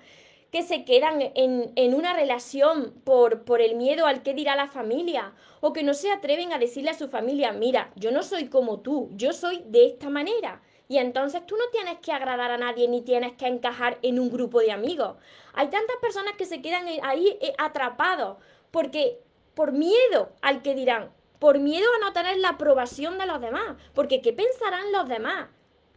que 0.57 0.63
se 0.63 0.85
quedan 0.85 1.19
en, 1.35 1.93
una 1.93 2.13
relación 2.13 2.91
por, 3.03 3.43
por 3.43 3.61
el 3.61 3.75
miedo 3.75 4.07
al 4.07 4.23
que 4.23 4.33
dirá 4.33 4.55
la 4.55 4.65
familia 4.65 5.33
o 5.59 5.71
que 5.71 5.83
no 5.83 5.93
se 5.93 6.09
atreven 6.09 6.51
a 6.51 6.57
decirle 6.57 6.89
a 6.89 6.97
su 6.97 7.09
familia, 7.09 7.51
mira, 7.51 7.91
yo 7.95 8.09
no 8.09 8.23
soy 8.23 8.47
como 8.47 8.79
tú, 8.79 9.11
yo 9.11 9.33
soy 9.33 9.61
de 9.67 9.85
esta 9.85 10.09
manera. 10.09 10.63
Y 10.87 10.97
entonces 10.97 11.45
tú 11.45 11.55
no 11.57 11.65
tienes 11.71 11.99
que 11.99 12.11
agradar 12.11 12.49
a 12.49 12.57
nadie 12.57 12.87
ni 12.87 13.03
tienes 13.03 13.33
que 13.33 13.45
encajar 13.45 13.99
en 14.01 14.19
un 14.19 14.31
grupo 14.31 14.59
de 14.59 14.71
amigos. 14.71 15.17
Hay 15.53 15.67
tantas 15.67 15.97
personas 15.97 16.33
que 16.37 16.45
se 16.45 16.59
quedan 16.59 16.87
ahí 17.03 17.37
eh, 17.39 17.53
atrapados 17.59 18.37
porque 18.71 19.19
por 19.53 19.73
miedo 19.73 20.31
al 20.41 20.63
que 20.63 20.73
dirán, 20.73 21.11
por 21.37 21.59
miedo 21.59 21.87
a 21.97 22.03
no 22.03 22.13
tener 22.13 22.37
la 22.37 22.49
aprobación 22.49 23.19
de 23.19 23.27
los 23.27 23.41
demás, 23.41 23.75
porque 23.93 24.23
¿qué 24.23 24.33
pensarán 24.33 24.91
los 24.91 25.07
demás? 25.07 25.49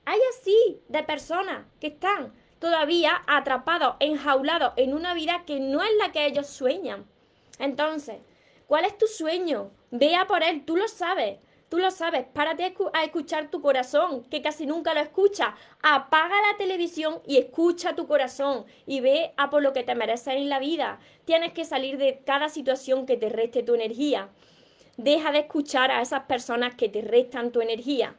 Hay 0.04 0.20
así 0.28 0.82
de 0.88 1.02
personas 1.02 1.64
que 1.80 1.86
están 1.86 2.34
todavía 2.60 3.22
atrapados, 3.26 3.96
enjaulados 3.98 4.74
en 4.76 4.94
una 4.94 5.14
vida 5.14 5.42
que 5.44 5.58
no 5.58 5.82
es 5.82 5.90
la 5.98 6.12
que 6.12 6.24
ellos 6.26 6.46
sueñan. 6.46 7.04
Entonces, 7.58 8.18
¿cuál 8.68 8.84
es 8.84 8.96
tu 8.96 9.08
sueño? 9.08 9.72
Vea 9.90 10.28
por 10.28 10.44
él, 10.44 10.64
tú 10.64 10.76
lo 10.76 10.86
sabes. 10.86 11.38
Tú 11.70 11.78
lo 11.78 11.92
sabes, 11.92 12.26
párate 12.32 12.74
a 12.92 13.04
escuchar 13.04 13.48
tu 13.48 13.62
corazón, 13.62 14.24
que 14.24 14.42
casi 14.42 14.66
nunca 14.66 14.92
lo 14.92 14.98
escucha. 14.98 15.54
Apaga 15.82 16.34
la 16.50 16.58
televisión 16.58 17.20
y 17.24 17.38
escucha 17.38 17.94
tu 17.94 18.08
corazón 18.08 18.64
y 18.86 18.98
ve 18.98 19.32
a 19.36 19.50
por 19.50 19.62
lo 19.62 19.72
que 19.72 19.84
te 19.84 19.94
mereces 19.94 20.34
en 20.34 20.48
la 20.48 20.58
vida. 20.58 20.98
Tienes 21.26 21.52
que 21.52 21.64
salir 21.64 21.96
de 21.96 22.22
cada 22.26 22.48
situación 22.48 23.06
que 23.06 23.16
te 23.16 23.28
reste 23.28 23.62
tu 23.62 23.76
energía. 23.76 24.30
Deja 24.96 25.30
de 25.30 25.38
escuchar 25.38 25.92
a 25.92 26.02
esas 26.02 26.24
personas 26.24 26.74
que 26.74 26.88
te 26.88 27.02
restan 27.02 27.52
tu 27.52 27.60
energía. 27.60 28.16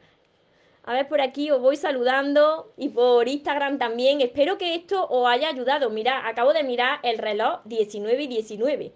A 0.84 0.94
ver, 0.94 1.06
por 1.06 1.20
aquí 1.20 1.50
os 1.50 1.60
voy 1.60 1.76
saludando 1.76 2.72
y 2.76 2.88
por 2.88 3.28
Instagram 3.28 3.78
también. 3.78 4.20
Espero 4.20 4.58
que 4.58 4.74
esto 4.74 5.06
os 5.08 5.28
haya 5.28 5.48
ayudado. 5.48 5.90
Mira, 5.90 6.26
acabo 6.26 6.52
de 6.52 6.64
mirar 6.64 6.98
el 7.04 7.18
reloj 7.18 7.60
19 7.64 8.24
y 8.24 8.26
19. 8.26 8.92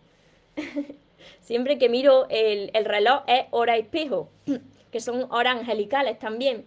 Siempre 1.40 1.78
que 1.78 1.88
miro 1.88 2.26
el, 2.28 2.71
el 2.75 2.85
reloj 2.85 3.23
es 3.28 3.47
hora 3.50 3.76
espejo, 3.76 4.31
que 4.90 5.00
son 5.00 5.26
horas 5.31 5.59
angelicales 5.59 6.19
también. 6.19 6.66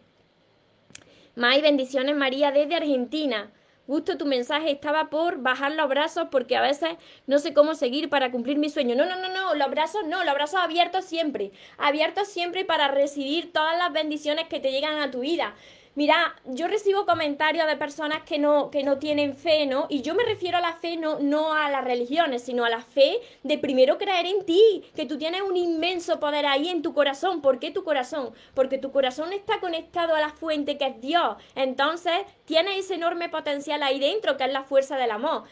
Más 1.35 1.61
bendiciones 1.61 2.15
María 2.15 2.51
desde 2.51 2.75
Argentina. 2.75 3.51
Gusto 3.89 4.19
tu 4.19 4.27
mensaje, 4.27 4.69
estaba 4.69 5.09
por 5.09 5.39
bajar 5.39 5.71
los 5.71 5.89
brazos 5.89 6.27
porque 6.29 6.55
a 6.55 6.61
veces 6.61 6.91
no 7.25 7.39
sé 7.39 7.55
cómo 7.55 7.73
seguir 7.73 8.07
para 8.07 8.29
cumplir 8.29 8.59
mi 8.59 8.69
sueño. 8.69 8.95
No, 8.95 9.03
no, 9.03 9.15
no, 9.15 9.33
no, 9.33 9.55
los 9.55 9.67
brazos 9.71 10.05
no, 10.05 10.23
los 10.23 10.35
brazos 10.35 10.59
abiertos 10.61 11.05
siempre. 11.05 11.51
Abiertos 11.79 12.27
siempre 12.27 12.65
para 12.65 12.89
recibir 12.89 13.51
todas 13.51 13.75
las 13.79 13.91
bendiciones 13.91 14.47
que 14.47 14.59
te 14.59 14.69
llegan 14.71 14.99
a 14.99 15.09
tu 15.09 15.21
vida. 15.21 15.55
Mira, 15.95 16.35
yo 16.45 16.67
recibo 16.67 17.05
comentarios 17.05 17.67
de 17.67 17.75
personas 17.75 18.21
que 18.23 18.37
no, 18.37 18.69
que 18.69 18.83
no 18.83 18.99
tienen 18.99 19.35
fe, 19.35 19.65
¿no? 19.65 19.87
Y 19.89 20.01
yo 20.01 20.13
me 20.13 20.23
refiero 20.23 20.57
a 20.57 20.61
la 20.61 20.73
fe 20.73 20.97
no, 20.97 21.19
no 21.19 21.53
a 21.53 21.69
las 21.69 21.83
religiones, 21.83 22.43
sino 22.43 22.63
a 22.63 22.69
la 22.69 22.81
fe 22.81 23.19
de 23.43 23.57
primero 23.57 23.97
creer 23.97 24.27
en 24.27 24.45
ti, 24.45 24.83
que 24.95 25.05
tú 25.05 25.17
tienes 25.17 25.41
un 25.41 25.57
inmenso 25.57 26.19
poder 26.19 26.45
ahí 26.45 26.69
en 26.69 26.83
tu 26.83 26.93
corazón. 26.93 27.41
¿Por 27.41 27.59
qué 27.59 27.71
tu 27.71 27.83
corazón? 27.83 28.31
Porque 28.53 28.77
tu 28.77 28.91
corazón 28.91 29.33
está 29.33 29.59
conectado 29.59 30.15
a 30.15 30.21
la 30.21 30.29
fuente 30.29 30.77
que 30.77 30.85
es 30.85 31.01
Dios. 31.01 31.37
Entonces, 31.55 32.13
tienes 32.45 32.85
ese 32.85 32.95
enorme 32.95 33.27
potencial 33.27 33.81
ahí 33.81 33.99
dentro, 33.99 34.37
que 34.37 34.45
es 34.45 34.53
la 34.53 34.63
fuerza 34.63 34.95
del 34.95 35.11
amor 35.11 35.43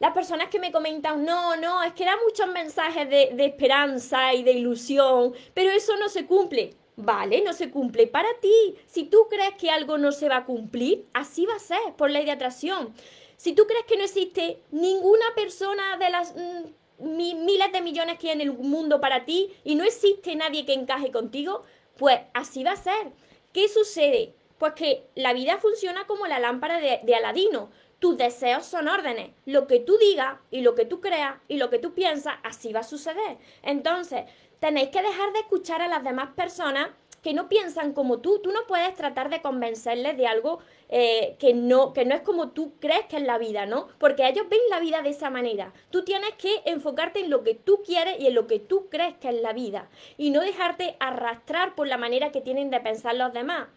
las 0.00 0.12
personas 0.12 0.48
que 0.48 0.58
me 0.58 0.72
comentan, 0.72 1.24
no, 1.24 1.56
no, 1.56 1.82
es 1.82 1.92
que 1.94 2.04
dan 2.04 2.18
muchos 2.26 2.48
mensajes 2.48 3.08
de, 3.08 3.30
de, 3.32 3.46
esperanza 3.46 4.34
y 4.34 4.42
de 4.42 4.52
ilusión, 4.52 5.32
pero 5.54 5.70
eso 5.70 5.96
no 5.96 6.08
se 6.08 6.26
cumple. 6.26 6.74
Vale, 6.96 7.42
no 7.42 7.52
se 7.52 7.70
cumple 7.70 8.06
para 8.06 8.28
ti. 8.40 8.76
Si 8.86 9.04
tú 9.04 9.26
crees 9.28 9.54
que 9.54 9.70
algo 9.70 9.98
no 9.98 10.12
se 10.12 10.28
va 10.28 10.38
a 10.38 10.44
cumplir, 10.44 11.06
así 11.12 11.44
va 11.44 11.56
a 11.56 11.58
ser 11.58 11.94
por 11.96 12.10
ley 12.10 12.24
de 12.24 12.30
atracción. 12.32 12.94
Si 13.36 13.52
tú 13.52 13.66
crees 13.66 13.84
que 13.84 13.96
no 13.96 14.04
existe 14.04 14.60
ninguna 14.70 15.26
persona 15.34 15.96
de 15.96 16.10
las 16.10 16.34
mm, 16.34 17.04
miles 17.04 17.72
de 17.72 17.80
millones 17.82 18.18
que 18.18 18.28
hay 18.28 18.34
en 18.34 18.40
el 18.40 18.52
mundo 18.52 19.00
para 19.00 19.24
ti 19.24 19.50
y 19.64 19.74
no 19.74 19.84
existe 19.84 20.36
nadie 20.36 20.64
que 20.64 20.72
encaje 20.72 21.10
contigo, 21.10 21.62
pues 21.96 22.20
así 22.32 22.62
va 22.62 22.72
a 22.72 22.76
ser. 22.76 23.12
¿Qué 23.52 23.68
sucede? 23.68 24.34
Pues 24.58 24.74
que 24.74 25.08
la 25.16 25.32
vida 25.32 25.58
funciona 25.58 26.06
como 26.06 26.26
la 26.26 26.38
lámpara 26.38 26.78
de, 26.78 27.00
de 27.02 27.14
Aladino. 27.16 27.70
Tus 27.98 28.16
deseos 28.16 28.66
son 28.66 28.86
órdenes. 28.86 29.30
Lo 29.46 29.66
que 29.66 29.80
tú 29.80 29.96
digas 29.98 30.38
y 30.50 30.60
lo 30.60 30.74
que 30.74 30.84
tú 30.84 31.00
creas 31.00 31.36
y 31.48 31.56
lo 31.56 31.70
que 31.70 31.78
tú 31.78 31.92
piensas, 31.92 32.36
así 32.44 32.72
va 32.72 32.80
a 32.80 32.84
suceder. 32.84 33.38
Entonces, 33.62 34.24
tenéis 34.64 34.88
que 34.88 35.02
dejar 35.02 35.30
de 35.34 35.40
escuchar 35.40 35.82
a 35.82 35.88
las 35.88 36.02
demás 36.02 36.30
personas 36.34 36.88
que 37.22 37.34
no 37.34 37.50
piensan 37.50 37.92
como 37.92 38.20
tú. 38.20 38.38
Tú 38.38 38.50
no 38.50 38.60
puedes 38.66 38.94
tratar 38.94 39.28
de 39.28 39.42
convencerles 39.42 40.16
de 40.16 40.26
algo 40.26 40.58
eh, 40.88 41.36
que, 41.38 41.52
no, 41.52 41.92
que 41.92 42.06
no 42.06 42.14
es 42.14 42.22
como 42.22 42.48
tú 42.52 42.72
crees 42.80 43.04
que 43.04 43.18
es 43.18 43.24
la 43.24 43.36
vida, 43.36 43.66
¿no? 43.66 43.88
Porque 43.98 44.26
ellos 44.26 44.48
ven 44.48 44.60
la 44.70 44.80
vida 44.80 45.02
de 45.02 45.10
esa 45.10 45.28
manera. 45.28 45.74
Tú 45.90 46.02
tienes 46.02 46.30
que 46.38 46.62
enfocarte 46.64 47.20
en 47.20 47.28
lo 47.28 47.44
que 47.44 47.54
tú 47.54 47.82
quieres 47.84 48.18
y 48.18 48.28
en 48.28 48.34
lo 48.34 48.46
que 48.46 48.58
tú 48.58 48.88
crees 48.88 49.12
que 49.20 49.28
es 49.28 49.42
la 49.42 49.52
vida. 49.52 49.90
Y 50.16 50.30
no 50.30 50.40
dejarte 50.40 50.96
arrastrar 50.98 51.74
por 51.74 51.86
la 51.86 51.98
manera 51.98 52.32
que 52.32 52.40
tienen 52.40 52.70
de 52.70 52.80
pensar 52.80 53.16
los 53.16 53.34
demás. 53.34 53.68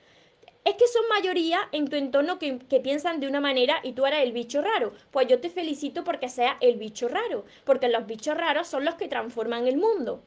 Es 0.63 0.76
que 0.76 0.88
son 0.88 1.04
mayoría 1.10 1.60
en 1.73 1.89
tu 1.89 1.97
entorno 1.97 2.39
que, 2.39 2.60
que, 2.60 2.80
piensan 2.80 3.19
de 3.19 3.28
una 3.28 3.41
manera 3.41 3.82
y 3.84 3.91
tú 3.91 4.06
eres 4.06 4.23
el 4.23 4.32
bicho 4.32 4.62
raro. 4.62 4.93
Pues 5.12 5.28
yo 5.28 5.41
te 5.41 5.50
felicito 5.50 6.06
porque 6.06 6.30
sea 6.30 6.56
el 6.62 6.78
bicho 6.78 7.10
raro, 7.10 7.43
porque 7.65 7.89
los 7.89 8.06
bichos 8.06 8.38
raros 8.38 8.69
son 8.69 8.86
los 8.86 8.95
que 8.95 9.10
transforman 9.10 9.67
el 9.67 9.76
mundo. 9.76 10.23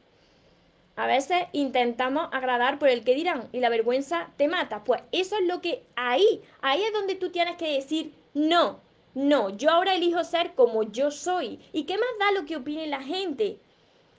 A 1.00 1.06
veces 1.06 1.44
intentamos 1.52 2.28
agradar 2.30 2.78
por 2.78 2.90
el 2.90 3.04
que 3.04 3.14
dirán 3.14 3.48
y 3.52 3.60
la 3.60 3.70
vergüenza 3.70 4.28
te 4.36 4.48
mata. 4.48 4.84
Pues 4.84 5.00
eso 5.12 5.34
es 5.36 5.46
lo 5.46 5.62
que 5.62 5.82
ahí, 5.96 6.42
ahí 6.60 6.82
es 6.82 6.92
donde 6.92 7.14
tú 7.14 7.30
tienes 7.30 7.56
que 7.56 7.72
decir 7.72 8.12
no, 8.34 8.80
no, 9.14 9.48
yo 9.48 9.70
ahora 9.70 9.94
elijo 9.94 10.22
ser 10.24 10.52
como 10.52 10.82
yo 10.82 11.10
soy. 11.10 11.58
¿Y 11.72 11.84
qué 11.84 11.96
más 11.96 12.10
da 12.18 12.38
lo 12.38 12.44
que 12.44 12.56
opine 12.56 12.86
la 12.86 13.00
gente? 13.00 13.58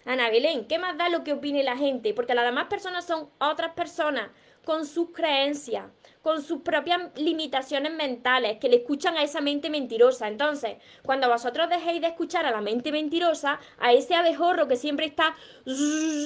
Ana 0.05 0.31
Belén, 0.31 0.65
¿qué 0.65 0.79
más 0.79 0.97
da 0.97 1.07
lo 1.09 1.23
que 1.23 1.33
opine 1.33 1.61
la 1.61 1.77
gente? 1.77 2.15
Porque 2.15 2.33
las 2.33 2.45
demás 2.45 2.65
personas 2.65 3.05
son 3.05 3.29
otras 3.39 3.73
personas 3.73 4.31
con 4.65 4.87
sus 4.87 5.11
creencias, 5.11 5.85
con 6.21 6.41
sus 6.41 6.61
propias 6.61 7.01
limitaciones 7.15 7.91
mentales, 7.93 8.57
que 8.59 8.69
le 8.69 8.77
escuchan 8.77 9.17
a 9.17 9.23
esa 9.23 9.41
mente 9.41 9.69
mentirosa. 9.69 10.27
Entonces, 10.27 10.77
cuando 11.03 11.27
vosotros 11.29 11.69
dejéis 11.69 12.01
de 12.01 12.07
escuchar 12.07 12.45
a 12.45 12.51
la 12.51 12.61
mente 12.61 12.91
mentirosa, 12.91 13.59
a 13.79 13.93
ese 13.93 14.15
abejorro 14.15 14.67
que 14.67 14.75
siempre 14.75 15.05
está, 15.07 15.35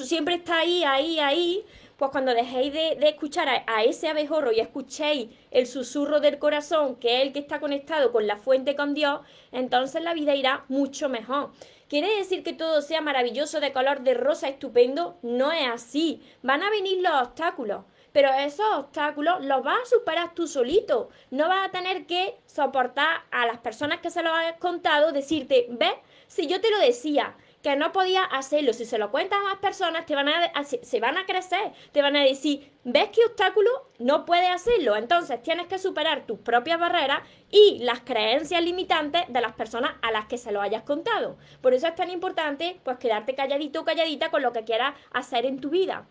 siempre 0.04 0.36
está 0.36 0.60
ahí, 0.60 0.84
ahí, 0.84 1.20
ahí, 1.20 1.66
pues 1.98 2.12
cuando 2.12 2.34
dejéis 2.34 2.74
de, 2.74 2.98
escuchar 3.08 3.48
a, 3.48 3.84
ese 3.84 4.10
abejorro 4.10 4.52
y 4.52 4.60
escuchéis 4.60 5.30
el 5.52 5.66
susurro 5.66 6.20
del 6.20 6.40
corazón, 6.40 6.96
que 6.98 7.18
es 7.18 7.28
el 7.28 7.34
que 7.34 7.40
está 7.40 7.62
conectado 7.62 8.12
con 8.12 8.28
la 8.28 8.38
fuente 8.38 8.76
con 8.76 8.94
Dios, 8.94 9.22
entonces 9.54 10.04
la 10.04 10.14
vida 10.14 10.36
irá 10.36 10.66
mucho 10.68 11.08
mejor. 11.08 11.52
¿Quiere 11.88 12.18
decir 12.18 12.44
que 12.44 12.52
todo 12.52 12.82
sea 12.82 13.00
maravilloso 13.00 13.60
de 13.60 13.72
color 13.72 14.02
de 14.02 14.16
rosa 14.16 14.50
estupendo? 14.50 15.18
No 15.22 15.52
es 15.52 15.68
así. 15.68 16.22
Van 16.42 16.64
a 16.64 16.70
venir 16.70 17.00
los 17.02 17.14
obstáculos 17.22 17.84
pero 18.15 18.30
esos 18.34 18.65
obstáculos 18.78 19.43
los 19.43 19.62
vas 19.62 19.82
a 19.82 19.86
superar 19.86 20.34
tú 20.34 20.47
solito. 20.47 21.10
No 21.32 21.49
vas 21.49 21.67
a 21.67 21.71
tener 21.71 22.06
que 22.06 22.38
soportar 22.45 23.25
a 23.30 23.45
las 23.45 23.58
personas 23.58 23.99
que 23.99 24.10
se 24.10 24.23
lo 24.23 24.34
has 24.34 24.54
contado, 24.54 25.12
decirte, 25.12 25.67
ve, 25.69 25.91
si 26.28 26.47
yo 26.47 26.62
te 26.62 26.71
lo 26.71 26.80
decía, 26.80 27.36
que 27.62 27.75
no 27.75 27.91
podía 27.91 28.23
hacerlo, 28.23 28.71
si 28.71 28.86
se 28.86 28.97
lo 28.97 29.12
cuentas 29.12 29.39
a 29.39 29.43
más 29.43 29.58
personas, 29.58 30.06
te 30.06 30.15
van 30.15 30.30
a, 30.30 30.63
se 30.63 30.99
van 31.01 31.17
a 31.17 31.25
crecer, 31.25 31.73
te 31.91 32.01
van 32.01 32.15
a 32.15 32.23
decir, 32.23 32.71
¿ves 32.86 33.10
qué 33.10 33.25
obstáculo? 33.25 33.69
No 33.99 34.23
puedes 34.23 34.49
hacerlo. 34.49 34.95
Entonces 34.95 35.41
tienes 35.43 35.67
que 35.67 35.78
superar 35.78 36.25
tus 36.25 36.39
propias 36.39 36.80
barreras 36.80 37.19
y 37.51 37.80
las 37.80 37.99
creencias 37.99 38.63
limitantes 38.63 39.23
de 39.28 39.41
las 39.41 39.56
personas 39.56 39.91
a 40.01 40.12
las 40.12 40.28
que 40.28 40.38
se 40.38 40.54
lo 40.54 40.62
hayas 40.62 40.84
contado. 40.84 41.36
Por 41.62 41.73
eso 41.73 41.88
es 41.88 41.95
tan 41.95 42.10
importante, 42.10 42.80
pues, 42.86 42.97
quedarte 42.97 43.36
calladito 43.36 43.82
o 43.82 43.84
calladita 43.84 44.32
con 44.32 44.41
lo 44.41 44.54
que 44.54 44.63
quieras 44.63 44.93
hacer 45.12 45.45
en 45.45 45.60
tu 45.60 45.69
vida 45.69 46.08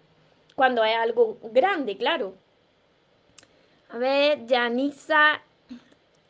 cuando 0.54 0.84
es 0.84 0.96
algo 0.96 1.38
grande, 1.52 1.96
claro. 1.96 2.34
A 3.90 3.98
ver, 3.98 4.46
Yanisa, 4.46 5.42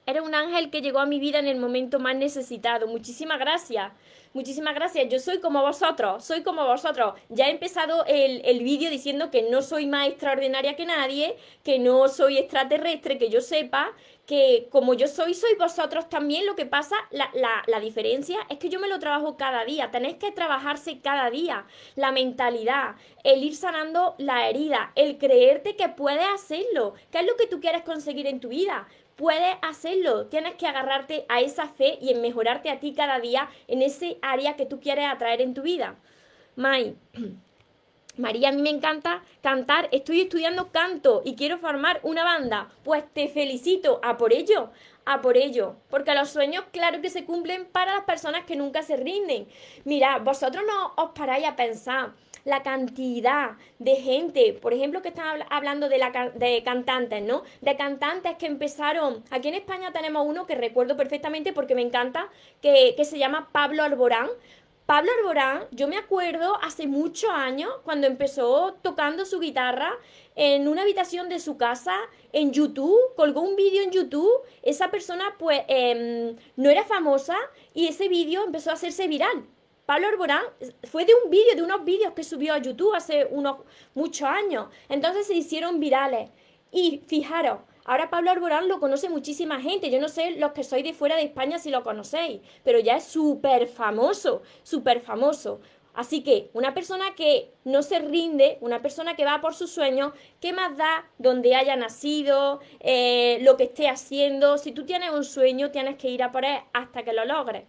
Eres 0.07 0.23
un 0.23 0.35
ángel 0.35 0.71
que 0.71 0.83
llegó 0.83 0.99
a 0.99 1.07
mi 1.07 1.19
vida 1.19 1.39
en 1.39 1.47
el 1.47 1.59
momento 1.59 1.99
más 1.99 2.15
necesitado. 2.15 2.87
Muchísimas 2.87 3.39
gracias. 3.39 3.91
Muchísimas 4.35 4.75
gracias. 4.75 5.09
Yo 5.09 5.21
soy 5.21 5.39
como 5.39 5.63
vosotros, 5.63 6.25
soy 6.25 6.43
como 6.43 6.67
vosotros. 6.67 7.15
Ya 7.29 7.47
he 7.47 7.51
empezado 7.53 8.05
el, 8.07 8.43
el 8.45 8.65
vídeo 8.65 8.91
diciendo 8.91 9.31
que 9.31 9.43
no 9.43 9.63
soy 9.63 9.87
más 9.87 10.09
extraordinaria 10.09 10.75
que 10.75 10.87
nadie, 10.87 11.37
que 11.63 11.79
no 11.79 12.09
soy 12.09 12.39
extraterrestre, 12.39 13.17
que 13.17 13.31
yo 13.31 13.41
sepa, 13.41 13.93
que 14.27 14.67
como 14.71 14.95
yo 14.95 15.07
soy, 15.07 15.35
soy 15.35 15.55
vosotros 15.55 16.09
también. 16.09 16.47
Lo 16.47 16.57
que 16.57 16.67
pasa, 16.67 16.97
la, 17.13 17.31
la, 17.35 17.63
la, 17.69 17.79
diferencia 17.79 18.39
es 18.51 18.59
que 18.59 18.71
yo 18.71 18.81
me 18.81 18.89
lo 18.89 18.99
trabajo 18.99 19.37
cada 19.37 19.65
día. 19.65 19.93
Tenéis 19.93 20.17
que 20.17 20.33
trabajarse 20.33 20.99
cada 20.99 21.31
día. 21.31 21.65
La 21.95 22.11
mentalidad, 22.11 22.97
el 23.23 23.45
ir 23.45 23.55
sanando 23.55 24.17
la 24.19 24.49
herida, 24.49 24.91
el 24.97 25.17
creerte 25.17 25.77
que 25.77 25.91
puedes 25.91 26.27
hacerlo. 26.27 26.95
¿Qué 27.13 27.21
es 27.21 27.27
lo 27.27 27.37
que 27.37 27.47
tú 27.47 27.61
quieres 27.61 27.83
conseguir 27.83 28.27
en 28.27 28.41
tu 28.41 28.49
vida? 28.49 28.89
Puedes 29.17 29.57
hacerlo. 29.63 30.27
Tienes 30.27 30.55
que 30.55 30.67
agarrarte 30.67 31.25
a 31.29 31.41
esa 31.41 31.69
fe 31.69 31.99
y 32.01 32.11
en 32.11 32.23
mejorarte 32.23 32.71
a 32.71 32.81
ti 32.81 32.95
cada 32.95 33.21
día 33.21 33.49
en 33.69 33.83
ese 33.83 34.19
área 34.23 34.57
que 34.57 34.67
tú 34.67 34.81
quieres 34.81 35.07
atraer 35.07 35.41
en 35.41 35.55
tu 35.55 35.63
vida. 35.63 35.97
Mai. 36.57 36.97
María, 38.17 38.51
a 38.51 38.53
mí 38.53 38.63
me 38.63 38.71
encanta 38.71 39.25
cantar, 39.43 39.89
estoy 39.91 40.21
estudiando 40.21 40.71
canto 40.71 41.23
y 41.25 41.35
quiero 41.35 41.59
formar 41.59 41.99
una 42.05 42.23
banda. 42.23 42.71
Pues 42.85 43.05
te 43.13 43.29
felicito, 43.29 43.99
a 44.05 44.17
por 44.17 44.33
ello, 44.33 44.71
a 45.05 45.21
por 45.21 45.37
ello. 45.37 45.75
Porque 45.91 46.15
los 46.15 46.31
sueños, 46.31 46.65
claro 46.71 47.01
que 47.01 47.11
se 47.11 47.25
cumplen 47.25 47.67
para 47.67 47.95
las 47.97 48.05
personas 48.05 48.45
que 48.45 48.55
nunca 48.55 48.83
se 48.83 48.97
rinden. 48.97 49.49
Mira, 49.85 50.19
vosotros 50.19 50.63
no 50.65 50.93
os 50.97 51.11
paráis 51.11 51.45
a 51.45 51.57
pensar 51.57 52.13
la 52.45 52.63
cantidad 52.63 53.57
de 53.79 53.97
gente, 53.97 54.53
por 54.53 54.73
ejemplo, 54.73 55.03
que 55.03 55.09
están 55.09 55.43
hablando 55.51 55.89
de, 55.89 55.99
la, 55.99 56.33
de 56.35 56.63
cantantes, 56.63 57.23
¿no? 57.23 57.43
De 57.61 57.77
cantantes 57.77 58.37
que 58.37 58.47
empezaron, 58.47 59.25
aquí 59.31 59.49
en 59.49 59.55
España 59.55 59.93
tenemos 59.93 60.27
uno 60.27 60.47
que 60.47 60.55
recuerdo 60.55 60.97
perfectamente 60.97 61.53
porque 61.53 61.75
me 61.75 61.83
encanta, 61.83 62.29
que, 62.61 62.95
que 62.97 63.05
se 63.05 63.19
llama 63.19 63.49
Pablo 63.53 63.83
Alborán. 63.83 64.29
Pablo 64.87 65.11
Alborán, 65.19 65.67
yo 65.71 65.89
me 65.89 65.97
acuerdo 65.97 66.59
hace 66.63 66.87
muchos 66.87 67.31
años 67.31 67.71
cuando 67.85 68.07
empezó 68.07 68.75
tocando 68.83 69.25
su 69.25 69.41
guitarra 69.41 69.91
en 70.37 70.69
una 70.69 70.83
habitación 70.83 71.31
de 71.31 71.39
su 71.39 71.57
casa 71.57 71.95
en 72.33 72.53
YouTube, 72.53 73.15
colgó 73.17 73.41
un 73.41 73.57
vídeo 73.57 73.83
en 73.83 73.93
YouTube, 73.93 74.43
esa 74.63 74.91
persona 74.91 75.37
pues 75.39 75.63
eh, 75.69 76.37
no 76.57 76.69
era 76.69 76.85
famosa 76.85 77.37
y 77.73 77.87
ese 77.87 78.09
vídeo 78.09 78.45
empezó 78.45 78.71
a 78.71 78.75
hacerse 78.75 79.09
viral. 79.09 79.47
Pablo 79.87 80.09
Arborán 80.09 80.43
fue 80.85 81.05
de 81.05 81.13
un 81.15 81.31
vídeo, 81.31 81.55
de 81.55 81.63
unos 81.63 81.85
vídeos 81.85 82.15
que 82.15 82.25
subió 82.25 82.55
a 82.55 82.59
YouTube 82.59 82.95
hace 82.95 83.27
unos 83.27 83.59
muchos 83.95 84.27
años. 84.27 84.69
Entonces 84.89 85.27
se 85.27 85.35
hicieron 85.35 85.79
virales. 85.79 86.31
Y 86.73 87.03
fijaros, 87.07 87.61
ahora 87.85 88.09
Pablo 88.09 88.31
Arborán 88.31 88.67
lo 88.67 88.81
conoce 88.81 89.11
muchísima 89.11 89.61
gente. 89.61 89.91
Yo 89.91 90.01
no 90.01 90.09
sé 90.09 90.33
los 90.33 90.53
que 90.53 90.65
sois 90.65 90.83
de 90.83 90.95
fuera 90.95 91.17
de 91.17 91.25
España 91.25 91.59
si 91.59 91.71
lo 91.71 91.85
conocéis, 91.85 92.41
pero 92.65 92.79
ya 92.79 92.97
es 92.97 93.05
súper 93.05 93.67
famoso, 93.67 94.43
súper 94.63 95.01
famoso. 95.01 95.61
Así 95.93 96.25
que 96.25 96.51
una 96.55 96.75
persona 96.75 97.15
que 97.15 97.53
no 97.65 97.83
se 97.83 98.01
rinde, 98.01 98.59
una 98.61 98.83
persona 98.83 99.15
que 99.15 99.25
va 99.25 99.41
por 99.41 99.55
sus 99.55 99.71
sueños, 99.71 100.13
¿qué 100.41 100.53
más 100.53 100.77
da 100.77 101.09
donde 101.19 101.55
haya 101.55 101.77
nacido, 101.77 102.61
eh, 102.81 103.39
lo 103.43 103.57
que 103.57 103.65
esté 103.65 103.89
haciendo? 103.89 104.59
Si 104.59 104.73
tú 104.73 104.85
tienes 104.85 105.11
un 105.11 105.25
sueño, 105.25 105.71
tienes 105.71 105.97
que 105.97 106.09
ir 106.09 106.23
a 106.23 106.33
por 106.33 106.45
él 106.45 106.59
hasta 106.73 107.05
que 107.05 107.13
lo 107.13 107.25
logres. 107.25 107.65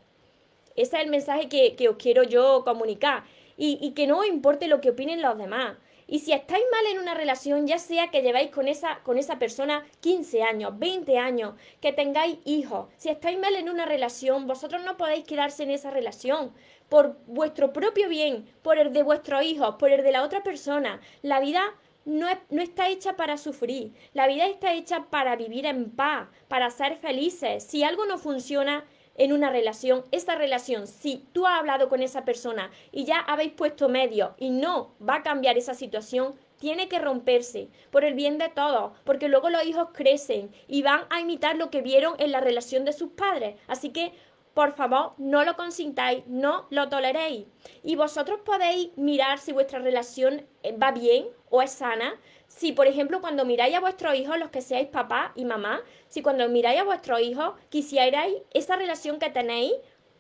Ese 0.76 0.98
es 0.98 1.04
el 1.04 1.10
mensaje 1.10 1.48
que, 1.48 1.90
os 1.90 1.96
quiero 1.98 2.24
yo 2.24 2.64
comunicar. 2.64 3.24
Y, 3.58 3.92
que 3.92 4.06
no 4.06 4.20
os 4.20 4.28
importe 4.28 4.68
lo 4.68 4.82
que 4.82 4.90
opinen 4.90 5.22
los 5.22 5.38
demás. 5.38 5.78
Y 6.08 6.20
si 6.20 6.34
estáis 6.34 6.64
mal 6.72 6.86
en 6.92 7.00
una 7.00 7.14
relación, 7.14 7.66
ya 7.66 7.80
sea 7.80 8.12
que 8.12 8.22
lleváis 8.22 8.52
con 8.52 8.68
esa, 8.68 9.00
con 9.04 9.18
esa 9.18 9.40
persona 9.40 9.86
15 10.02 10.44
años, 10.44 10.78
20 10.78 11.18
años, 11.18 11.56
que 11.82 11.94
tengáis 11.94 12.38
hijos, 12.46 12.90
si 12.98 13.10
estáis 13.10 13.40
mal 13.40 13.56
en 13.56 13.70
una 13.70 13.86
relación, 13.86 14.46
vosotros 14.46 14.84
no 14.84 14.98
podéis 14.98 15.24
quedarse 15.24 15.64
en 15.64 15.72
esa 15.72 15.90
relación 15.90 16.54
por 16.90 17.18
vuestro 17.26 17.74
propio 17.74 18.08
bien, 18.08 18.46
por 18.62 18.78
el 18.78 18.94
de 18.94 19.02
vuestros 19.02 19.44
hijos, 19.44 19.76
por 19.80 19.90
el 19.90 20.04
de 20.04 20.12
la 20.12 20.24
otra 20.24 20.44
persona. 20.44 21.02
La 21.24 21.40
vida 21.40 21.74
no, 22.06 22.28
no, 22.52 22.62
está 22.62 22.88
hecha 22.90 23.16
para 23.16 23.38
sufrir, 23.38 23.94
la 24.14 24.28
vida 24.28 24.46
está 24.46 24.74
hecha 24.74 25.06
para 25.10 25.36
vivir 25.36 25.66
en 25.66 25.90
paz, 25.90 26.28
para 26.48 26.70
ser 26.70 26.98
felices. 26.98 27.64
Si 27.64 27.84
algo 27.84 28.06
no 28.06 28.20
funciona, 28.20 28.86
en 29.16 29.34
una 29.34 29.50
relación, 29.50 30.04
esa 30.12 30.36
relación, 30.36 30.88
si 30.88 31.26
tú 31.34 31.48
has 31.48 31.60
hablado 31.60 31.90
con 31.90 32.02
esa 32.02 32.26
persona 32.26 32.72
y 32.92 33.06
ya 33.06 33.20
habéis 33.20 33.54
puesto 33.54 33.90
medio 33.90 34.36
y 34.38 34.50
no 34.50 34.94
va 35.02 35.16
a 35.16 35.24
cambiar 35.24 35.58
esa 35.58 35.74
situación, 35.74 36.36
tiene 36.58 36.88
que 36.88 37.00
romperse 37.00 37.70
por 37.92 38.06
el 38.06 38.14
bien 38.14 38.38
de 38.38 38.50
todos, 38.50 38.94
porque 39.04 39.28
luego 39.28 39.50
los 39.50 39.66
hijos 39.66 39.90
crecen 39.94 40.52
y 40.68 40.82
van 40.82 41.06
a 41.10 41.20
imitar 41.20 41.56
lo 41.56 41.70
que 41.70 41.82
vieron 41.82 42.16
en 42.20 42.32
la 42.32 42.40
relación 42.40 42.86
de 42.86 42.94
sus 42.94 43.12
padres. 43.12 43.56
Así 43.68 43.90
que, 43.90 44.14
por 44.54 44.74
favor, 44.74 45.14
no 45.18 45.44
lo 45.44 45.56
consintáis, 45.56 46.26
no 46.28 46.68
lo 46.70 46.88
toleréis. 46.88 47.46
Y 47.84 47.96
vosotros 47.96 48.40
podéis 48.46 48.98
mirar 48.98 49.38
si 49.38 49.52
vuestra 49.52 49.80
relación 49.80 50.46
va 50.82 50.92
bien 50.92 51.28
o 51.50 51.62
es 51.62 51.72
sana, 51.72 52.16
si, 52.48 52.72
por 52.72 52.88
ejemplo, 52.88 53.22
cuando 53.22 53.46
miráis 53.46 53.76
a 53.76 53.80
vuestros 53.80 54.16
hijos, 54.16 54.38
los 54.40 54.50
que 54.50 54.62
seáis 54.62 54.88
papá 54.88 55.34
y 55.36 55.46
mamá, 55.46 55.82
si 56.08 56.22
cuando 56.22 56.48
miráis 56.50 56.80
a 56.80 56.84
vuestros 56.84 57.22
hijos 57.22 57.54
quisierais 57.70 58.36
esa 58.54 58.76
relación 58.76 59.20
que 59.20 59.30
tenéis 59.30 59.74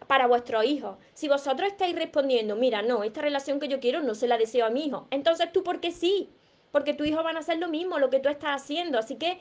para 0.07 0.27
vuestros 0.27 0.65
hijos. 0.65 0.97
Si 1.13 1.27
vosotros 1.27 1.69
estáis 1.69 1.95
respondiendo, 1.95 2.55
mira, 2.55 2.81
no, 2.81 3.03
esta 3.03 3.21
relación 3.21 3.59
que 3.59 3.67
yo 3.67 3.79
quiero 3.79 4.01
no 4.01 4.15
se 4.15 4.27
la 4.27 4.37
deseo 4.37 4.65
a 4.65 4.69
mi 4.69 4.85
hijo, 4.85 5.07
entonces 5.11 5.51
tú, 5.51 5.63
¿por 5.63 5.79
qué 5.79 5.91
sí? 5.91 6.29
Porque 6.71 6.93
tu 6.93 7.05
hijo 7.05 7.23
van 7.23 7.37
a 7.37 7.39
hacer 7.39 7.57
lo 7.57 7.69
mismo, 7.69 7.99
lo 7.99 8.09
que 8.09 8.19
tú 8.19 8.29
estás 8.29 8.61
haciendo. 8.61 8.99
Así 8.99 9.15
que 9.15 9.39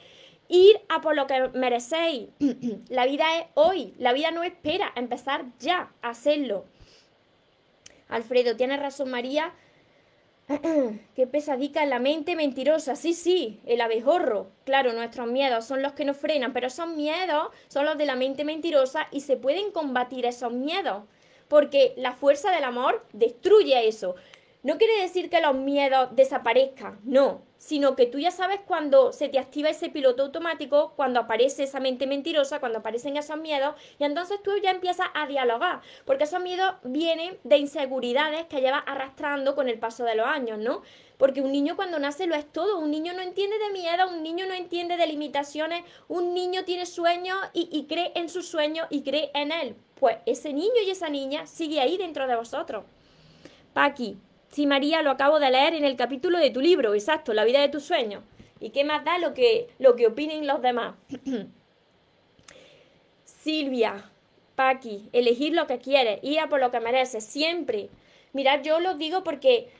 ir 0.48 0.80
a 0.88 1.00
por 1.00 1.16
lo 1.16 1.26
que 1.26 1.48
merecéis. 1.54 2.28
la 2.88 3.06
vida 3.06 3.38
es 3.38 3.46
hoy, 3.54 3.94
la 3.98 4.12
vida 4.12 4.30
no 4.30 4.44
espera, 4.44 4.92
empezar 4.94 5.46
ya 5.58 5.92
a 6.00 6.10
hacerlo. 6.10 6.64
Alfredo, 8.08 8.56
tienes 8.56 8.78
razón 8.78 9.10
María, 9.10 9.52
Qué 11.16 11.26
pesadica 11.26 11.86
la 11.86 11.98
mente 11.98 12.36
mentirosa. 12.36 12.96
Sí, 12.96 13.14
sí, 13.14 13.60
el 13.66 13.80
abejorro. 13.80 14.48
Claro, 14.64 14.92
nuestros 14.92 15.26
miedos 15.26 15.64
son 15.64 15.82
los 15.82 15.92
que 15.92 16.04
nos 16.04 16.16
frenan, 16.16 16.52
pero 16.52 16.66
esos 16.66 16.88
miedos 16.88 17.48
son 17.68 17.86
los 17.86 17.96
de 17.96 18.06
la 18.06 18.14
mente 18.14 18.44
mentirosa 18.44 19.06
y 19.10 19.20
se 19.20 19.36
pueden 19.36 19.70
combatir 19.70 20.26
esos 20.26 20.52
miedos. 20.52 21.04
Porque 21.48 21.94
la 21.96 22.12
fuerza 22.12 22.50
del 22.50 22.64
amor 22.64 23.04
destruye 23.12 23.86
eso. 23.86 24.16
No 24.64 24.78
quiere 24.78 25.02
decir 25.02 25.28
que 25.28 25.42
los 25.42 25.54
miedos 25.54 26.08
desaparezcan, 26.16 26.98
no, 27.04 27.42
sino 27.58 27.94
que 27.96 28.06
tú 28.06 28.18
ya 28.18 28.30
sabes 28.30 28.60
cuando 28.66 29.12
se 29.12 29.28
te 29.28 29.38
activa 29.38 29.68
ese 29.68 29.90
piloto 29.90 30.22
automático, 30.22 30.94
cuando 30.96 31.20
aparece 31.20 31.64
esa 31.64 31.80
mente 31.80 32.06
mentirosa, 32.06 32.60
cuando 32.60 32.78
aparecen 32.78 33.18
esos 33.18 33.36
miedos, 33.36 33.74
y 33.98 34.04
entonces 34.04 34.42
tú 34.42 34.52
ya 34.62 34.70
empiezas 34.70 35.08
a 35.12 35.26
dialogar, 35.26 35.82
porque 36.06 36.24
esos 36.24 36.40
miedos 36.40 36.76
vienen 36.82 37.38
de 37.44 37.58
inseguridades 37.58 38.46
que 38.46 38.62
llevas 38.62 38.84
arrastrando 38.86 39.54
con 39.54 39.68
el 39.68 39.78
paso 39.78 40.02
de 40.04 40.14
los 40.14 40.26
años, 40.26 40.58
¿no? 40.58 40.80
Porque 41.18 41.42
un 41.42 41.52
niño 41.52 41.76
cuando 41.76 41.98
nace 41.98 42.26
lo 42.26 42.34
es 42.34 42.50
todo, 42.50 42.78
un 42.78 42.90
niño 42.90 43.12
no 43.12 43.20
entiende 43.20 43.58
de 43.58 43.70
miedo, 43.70 44.08
un 44.08 44.22
niño 44.22 44.46
no 44.46 44.54
entiende 44.54 44.96
de 44.96 45.06
limitaciones, 45.06 45.84
un 46.08 46.32
niño 46.32 46.64
tiene 46.64 46.86
sueños 46.86 47.36
y, 47.52 47.68
y 47.70 47.84
cree 47.84 48.12
en 48.14 48.30
sus 48.30 48.48
sueños 48.48 48.86
y 48.88 49.02
cree 49.02 49.30
en 49.34 49.52
él. 49.52 49.76
Pues 49.96 50.16
ese 50.24 50.54
niño 50.54 50.80
y 50.86 50.90
esa 50.90 51.10
niña 51.10 51.46
sigue 51.46 51.82
ahí 51.82 51.98
dentro 51.98 52.26
de 52.26 52.36
vosotros. 52.36 52.84
Paqui, 53.74 54.16
Sí, 54.54 54.68
María, 54.68 55.02
lo 55.02 55.10
acabo 55.10 55.40
de 55.40 55.50
leer 55.50 55.74
en 55.74 55.84
el 55.84 55.96
capítulo 55.96 56.38
de 56.38 56.50
tu 56.50 56.60
libro, 56.60 56.94
exacto, 56.94 57.34
La 57.34 57.42
vida 57.42 57.60
de 57.60 57.68
tus 57.68 57.82
sueños. 57.82 58.22
¿Y 58.60 58.70
qué 58.70 58.84
más 58.84 59.04
da 59.04 59.18
lo 59.18 59.34
que, 59.34 59.68
lo 59.80 59.96
que 59.96 60.06
opinen 60.06 60.46
los 60.46 60.62
demás? 60.62 60.94
Silvia, 63.24 64.12
Paqui, 64.54 65.08
elegir 65.12 65.54
lo 65.54 65.66
que 65.66 65.80
quieres, 65.80 66.20
ir 66.22 66.38
a 66.38 66.48
por 66.48 66.60
lo 66.60 66.70
que 66.70 66.78
mereces, 66.78 67.26
siempre. 67.26 67.90
Mirad, 68.32 68.62
yo 68.62 68.78
lo 68.78 68.94
digo 68.94 69.24
porque 69.24 69.70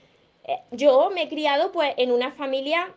eh, 0.43 0.59
yo 0.73 1.09
me 1.15 1.23
he 1.23 1.29
criado 1.29 1.71
pues 1.71 1.95
en 1.97 2.11
una 2.11 2.33
familia 2.33 2.93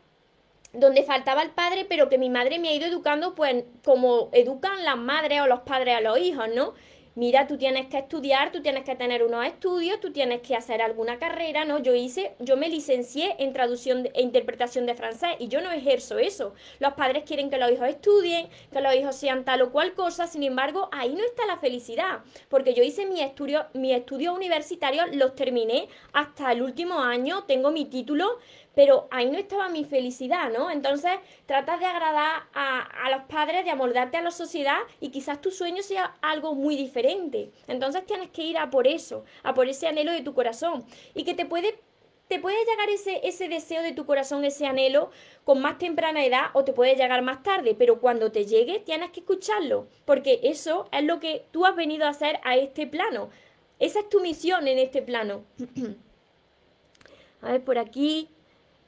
donde 0.74 1.04
faltaba 1.04 1.44
el 1.44 1.52
padre, 1.52 1.86
pero 1.88 2.10
que 2.10 2.18
mi 2.18 2.32
madre 2.32 2.58
me 2.58 2.70
ha 2.70 2.74
ido 2.74 2.88
educando 2.88 3.36
pues 3.36 3.66
como 3.86 4.30
educan 4.32 4.84
las 4.84 4.98
madres 4.98 5.42
o 5.42 5.46
los 5.46 5.60
padres 5.60 5.96
a 5.96 6.02
los 6.02 6.18
hijos, 6.18 6.48
¿no? 6.56 6.74
Mira, 7.17 7.47
tú 7.47 7.58
tienes 7.58 7.88
que 7.88 7.97
estudiar, 7.97 8.51
tú 8.51 8.62
tienes 8.62 8.84
que 8.84 8.95
tener 8.95 9.23
unos 9.23 9.43
estudios, 9.43 9.99
tú 9.99 10.12
tienes 10.12 10.41
que 10.41 10.56
hacer 10.56 10.84
alguna 10.84 11.17
carrera, 11.17 11.65
¿no? 11.65 11.80
Yo 11.80 11.95
hice, 11.95 12.36
yo 12.39 12.58
me 12.58 12.69
licencié 12.69 13.36
en 13.39 13.53
traducción 13.53 14.08
e 14.13 14.21
interpretación 14.21 14.86
de 14.86 14.93
francés 14.93 15.32
y 15.39 15.47
yo 15.47 15.60
no 15.62 15.71
ejerzo 15.71 16.19
eso. 16.19 16.53
Los 16.77 16.93
padres 16.93 17.23
quieren 17.23 17.49
que 17.49 17.58
los 17.58 17.71
hijos 17.71 17.89
estudien, 17.89 18.47
que 18.71 18.82
los 18.82 18.93
hijos 18.93 19.15
sean 19.15 19.45
tal 19.45 19.63
o 19.63 19.71
cual 19.71 19.95
cosa, 19.95 20.27
sin 20.27 20.43
embargo, 20.43 20.89
ahí 20.91 21.15
no 21.15 21.23
está 21.23 21.47
la 21.47 21.58
felicidad, 21.58 22.19
porque 22.49 22.75
yo 22.75 22.84
hice 22.84 23.08
mi 23.08 23.21
estudio, 23.21 23.65
mi 23.73 23.93
estudios 23.93 24.36
universitarios, 24.36 25.15
los 25.15 25.34
terminé 25.34 25.88
hasta 26.13 26.51
el 26.51 26.62
último 26.62 26.99
año, 26.99 27.45
tengo 27.45 27.71
mi 27.71 27.86
título, 27.86 28.38
pero 28.78 29.08
ahí 29.10 29.32
no 29.32 29.40
estaba 29.40 29.70
mi 29.70 29.86
felicidad, 29.86 30.52
¿no? 30.52 30.70
Entonces 30.70 31.13
tratas 31.48 31.80
de 31.80 31.88
agradar 31.88 32.44
a, 32.54 33.10
los 33.10 33.24
padres, 33.24 33.66
de 33.66 33.72
amoldarte 33.72 34.18
a 34.18 34.22
la 34.22 34.30
sociedad 34.30 34.78
y 35.02 35.10
quizás 35.10 35.42
tu 35.42 35.50
sueño 35.50 35.82
sea 35.82 36.16
algo 36.22 36.54
muy 36.54 36.76
diferente. 36.76 37.50
Entonces 37.68 38.06
tienes 38.06 38.30
que 38.30 38.44
ir 38.44 38.56
a 38.56 38.70
por 38.70 38.86
eso, 38.86 39.26
a 39.42 39.56
por 39.56 39.68
ese 39.68 39.88
anhelo 39.88 40.12
de 40.12 40.22
tu 40.22 40.36
corazón 40.36 40.86
y 41.16 41.24
que 41.24 41.34
te 41.34 41.48
puede 41.48 41.80
te 42.28 42.38
puede 42.38 42.63
llegar 42.66 42.88
ese, 42.92 43.22
ese 43.24 43.50
deseo 43.50 43.82
de 43.82 43.94
tu 43.94 44.06
corazón, 44.06 44.46
ese 44.46 44.68
anhelo, 44.68 45.10
con 45.44 45.60
más 45.60 45.80
temprana 45.80 46.24
edad 46.24 46.52
o 46.54 46.63
te 46.63 46.74
puede 46.74 46.96
llegar 46.96 47.24
más 47.24 47.42
tarde, 47.42 47.74
pero 47.74 48.00
cuando 48.00 48.32
te 48.32 48.46
llegue 48.46 48.80
tienes 48.80 49.10
que 49.10 49.22
escucharlo, 49.22 49.88
porque 50.06 50.42
eso 50.44 50.88
es 50.92 51.04
lo 51.04 51.20
que 51.20 51.46
tú 51.50 51.66
has 51.66 51.76
venido 51.76 52.06
a 52.06 52.10
hacer 52.10 52.40
a 52.44 52.56
este 52.58 52.86
plano. 52.86 53.32
Esa 53.80 54.02
es 54.02 54.10
tu 54.10 54.22
misión 54.22 54.68
en 54.68 54.78
este 54.78 55.02
plano. 55.02 55.46
a 57.42 57.54
ver, 57.54 57.63
por 57.63 57.80
aquí, 57.80 58.30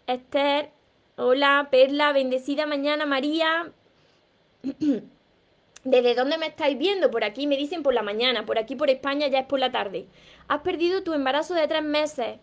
Esther, 0.10 0.72
hola, 1.18 1.68
Perla, 1.72 2.12
bendecida 2.14 2.66
mañana, 2.66 3.06
María. 3.06 3.72
¿Desde 5.84 6.16
dónde 6.16 6.38
me 6.38 6.48
estáis 6.48 6.78
viendo? 6.78 7.10
Por 7.10 7.24
aquí 7.24 7.48
me 7.48 7.58
dicen 7.58 7.84
por 7.84 7.94
la 7.94 8.02
mañana, 8.02 8.46
por 8.46 8.58
aquí 8.58 8.76
por 8.76 8.90
España 8.90 9.28
ya 9.28 9.40
es 9.40 9.46
por 9.46 9.60
la 9.60 9.72
tarde. 9.72 10.08
Has 10.48 10.62
perdido 10.62 11.04
tu 11.04 11.14
embarazo 11.14 11.54
de 11.54 11.68
tres 11.68 11.84
meses 11.84 12.40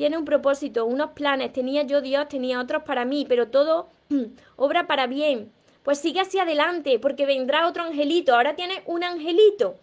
tiene 0.00 0.16
un 0.16 0.24
propósito, 0.24 0.86
unos 0.86 1.10
planes, 1.10 1.52
tenía 1.52 1.82
yo 1.82 2.00
Dios, 2.00 2.26
tenía 2.26 2.58
otros 2.58 2.84
para 2.84 3.04
mí, 3.04 3.26
pero 3.28 3.48
todo 3.48 3.90
obra 4.56 4.86
para 4.86 5.06
bien. 5.06 5.52
Pues 5.82 5.98
sigue 5.98 6.20
hacia 6.20 6.44
adelante, 6.44 6.98
porque 6.98 7.26
vendrá 7.26 7.66
otro 7.66 7.82
angelito. 7.82 8.34
Ahora 8.34 8.56
tiene 8.56 8.82
un 8.86 9.04
angelito. 9.04 9.76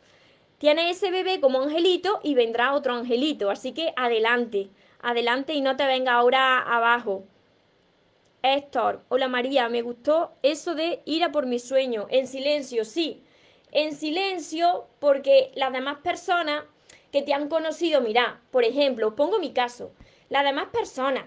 Tiene 0.58 0.90
ese 0.90 1.12
bebé 1.12 1.40
como 1.40 1.62
angelito 1.62 2.20
y 2.24 2.34
vendrá 2.34 2.74
otro 2.74 2.96
angelito. 2.96 3.52
Así 3.52 3.74
que 3.74 3.94
adelante, 3.96 4.70
adelante 5.02 5.54
y 5.54 5.62
no 5.62 5.76
te 5.76 5.86
venga 5.86 6.14
ahora 6.14 6.60
abajo. 6.60 7.24
Héctor, 8.44 9.02
hola 9.10 9.28
María, 9.28 9.68
me 9.70 9.82
gustó 9.82 10.34
eso 10.44 10.76
de 10.76 11.02
ir 11.06 11.24
a 11.24 11.32
por 11.32 11.46
mi 11.46 11.60
sueño. 11.60 12.08
En 12.10 12.28
silencio, 12.28 12.86
sí. 12.86 13.24
En 13.72 13.96
silencio 13.96 14.88
porque 15.00 15.52
las 15.56 15.74
demás 15.74 15.98
personas 15.98 16.64
que 17.12 17.22
te 17.22 17.34
han 17.34 17.50
conocido, 17.50 18.02
mira, 18.02 18.42
por 18.52 18.64
ejemplo, 18.64 19.16
pongo 19.16 19.40
mi 19.40 19.52
caso. 19.52 19.92
Las 20.30 20.44
demás 20.44 20.68
personas 20.68 21.26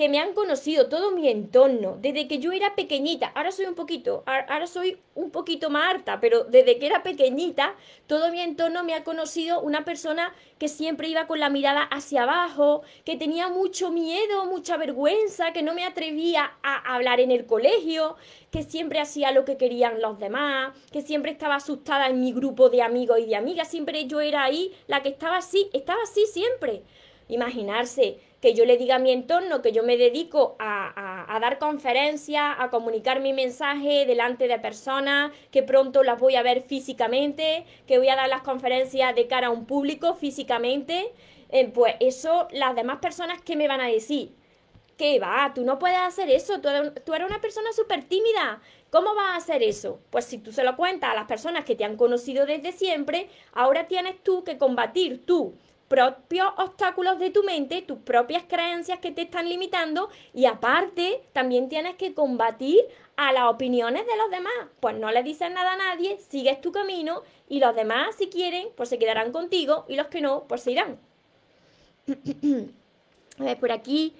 que 0.00 0.08
me 0.08 0.18
han 0.18 0.32
conocido 0.32 0.88
todo 0.88 1.10
mi 1.10 1.28
entorno, 1.28 1.98
desde 2.00 2.26
que 2.26 2.38
yo 2.38 2.52
era 2.52 2.74
pequeñita, 2.74 3.26
ahora 3.34 3.52
soy 3.52 3.66
un 3.66 3.74
poquito, 3.74 4.22
ahora 4.24 4.66
soy 4.66 4.96
un 5.14 5.30
poquito 5.30 5.68
más 5.68 5.94
harta, 5.94 6.20
pero 6.20 6.44
desde 6.44 6.78
que 6.78 6.86
era 6.86 7.02
pequeñita, 7.02 7.74
todo 8.06 8.32
mi 8.32 8.40
entorno 8.40 8.82
me 8.82 8.94
ha 8.94 9.04
conocido 9.04 9.60
una 9.60 9.84
persona 9.84 10.32
que 10.56 10.68
siempre 10.68 11.08
iba 11.08 11.26
con 11.26 11.38
la 11.38 11.50
mirada 11.50 11.82
hacia 11.82 12.22
abajo, 12.22 12.80
que 13.04 13.16
tenía 13.16 13.50
mucho 13.50 13.90
miedo, 13.90 14.46
mucha 14.46 14.78
vergüenza, 14.78 15.52
que 15.52 15.62
no 15.62 15.74
me 15.74 15.84
atrevía 15.84 16.50
a 16.62 16.94
hablar 16.94 17.20
en 17.20 17.30
el 17.30 17.44
colegio, 17.44 18.16
que 18.50 18.62
siempre 18.62 19.00
hacía 19.00 19.32
lo 19.32 19.44
que 19.44 19.58
querían 19.58 20.00
los 20.00 20.18
demás, 20.18 20.74
que 20.90 21.02
siempre 21.02 21.30
estaba 21.30 21.56
asustada 21.56 22.06
en 22.06 22.22
mi 22.22 22.32
grupo 22.32 22.70
de 22.70 22.80
amigos 22.80 23.18
y 23.18 23.26
de 23.26 23.36
amigas, 23.36 23.68
siempre 23.68 24.06
yo 24.06 24.22
era 24.22 24.44
ahí 24.44 24.72
la 24.86 25.02
que 25.02 25.10
estaba 25.10 25.36
así, 25.36 25.68
estaba 25.74 26.02
así 26.04 26.24
siempre. 26.24 26.84
Imaginarse 27.28 28.18
que 28.40 28.54
yo 28.54 28.64
le 28.64 28.76
diga 28.76 28.96
a 28.96 28.98
mi 28.98 29.12
entorno 29.12 29.60
que 29.62 29.72
yo 29.72 29.82
me 29.82 29.96
dedico 29.96 30.56
a, 30.58 31.38
dar 31.40 31.58
conferencias, 31.58 32.56
a 32.58 32.70
comunicar 32.70 33.20
mi 33.20 33.32
mensaje 33.32 34.04
delante 34.06 34.48
de 34.48 34.58
personas, 34.58 35.32
que 35.50 35.62
pronto 35.62 36.02
las 36.02 36.18
voy 36.18 36.36
a 36.36 36.42
ver 36.42 36.62
físicamente, 36.62 37.64
que 37.86 37.98
voy 37.98 38.08
a 38.08 38.16
dar 38.16 38.28
las 38.28 38.42
conferencias 38.42 39.14
de 39.14 39.26
cara 39.26 39.48
a 39.48 39.50
un 39.50 39.66
público 39.66 40.14
físicamente, 40.14 41.12
eh, 41.50 41.68
pues 41.68 41.94
eso, 42.00 42.48
las 42.52 42.74
demás 42.74 42.98
personas, 42.98 43.40
¿qué 43.42 43.56
me 43.56 43.68
van 43.68 43.80
a 43.80 43.88
decir? 43.88 44.34
¿Qué 44.96 45.18
va? 45.18 45.52
Tú 45.54 45.64
no 45.64 45.78
puedes 45.78 45.98
hacer 45.98 46.28
eso, 46.28 46.60
tú, 46.60 46.68
tú 47.04 47.14
eres 47.14 47.26
una 47.26 47.40
persona 47.40 47.72
súper 47.72 48.04
tímida. 48.04 48.60
¿Cómo 48.90 49.14
vas 49.14 49.32
a 49.32 49.36
hacer 49.36 49.62
eso? 49.62 50.00
Pues 50.10 50.26
si 50.26 50.38
tú 50.38 50.52
se 50.52 50.62
lo 50.62 50.76
cuentas 50.76 51.10
a 51.10 51.14
las 51.14 51.26
personas 51.26 51.64
que 51.64 51.74
te 51.74 51.84
han 51.84 51.96
conocido 51.96 52.44
desde 52.44 52.72
siempre, 52.72 53.30
ahora 53.52 53.86
tienes 53.86 54.22
tú 54.22 54.44
que 54.44 54.58
combatir 54.58 55.24
tú 55.24 55.54
propios 55.90 56.46
obstáculos 56.56 57.18
de 57.18 57.30
tu 57.30 57.42
mente, 57.42 57.82
tus 57.82 57.98
propias 57.98 58.44
creencias 58.44 59.00
que 59.00 59.10
te 59.10 59.22
están 59.22 59.48
limitando 59.48 60.08
y 60.32 60.46
aparte 60.46 61.20
también 61.32 61.68
tienes 61.68 61.96
que 61.96 62.14
combatir 62.14 62.78
a 63.16 63.32
las 63.32 63.46
opiniones 63.46 64.06
de 64.06 64.16
los 64.16 64.30
demás. 64.30 64.52
Pues 64.78 64.94
no 64.94 65.10
le 65.10 65.24
dices 65.24 65.50
nada 65.50 65.72
a 65.72 65.76
nadie, 65.76 66.16
sigues 66.28 66.60
tu 66.60 66.70
camino 66.70 67.22
y 67.48 67.58
los 67.58 67.74
demás 67.74 68.14
si 68.16 68.28
quieren 68.28 68.68
pues 68.76 68.88
se 68.88 69.00
quedarán 69.00 69.32
contigo 69.32 69.84
y 69.88 69.96
los 69.96 70.06
que 70.06 70.20
no 70.20 70.44
pues 70.46 70.62
se 70.62 70.70
irán. 70.70 71.00
a 73.40 73.42
ver, 73.42 73.58
por 73.58 73.72
aquí 73.72 74.14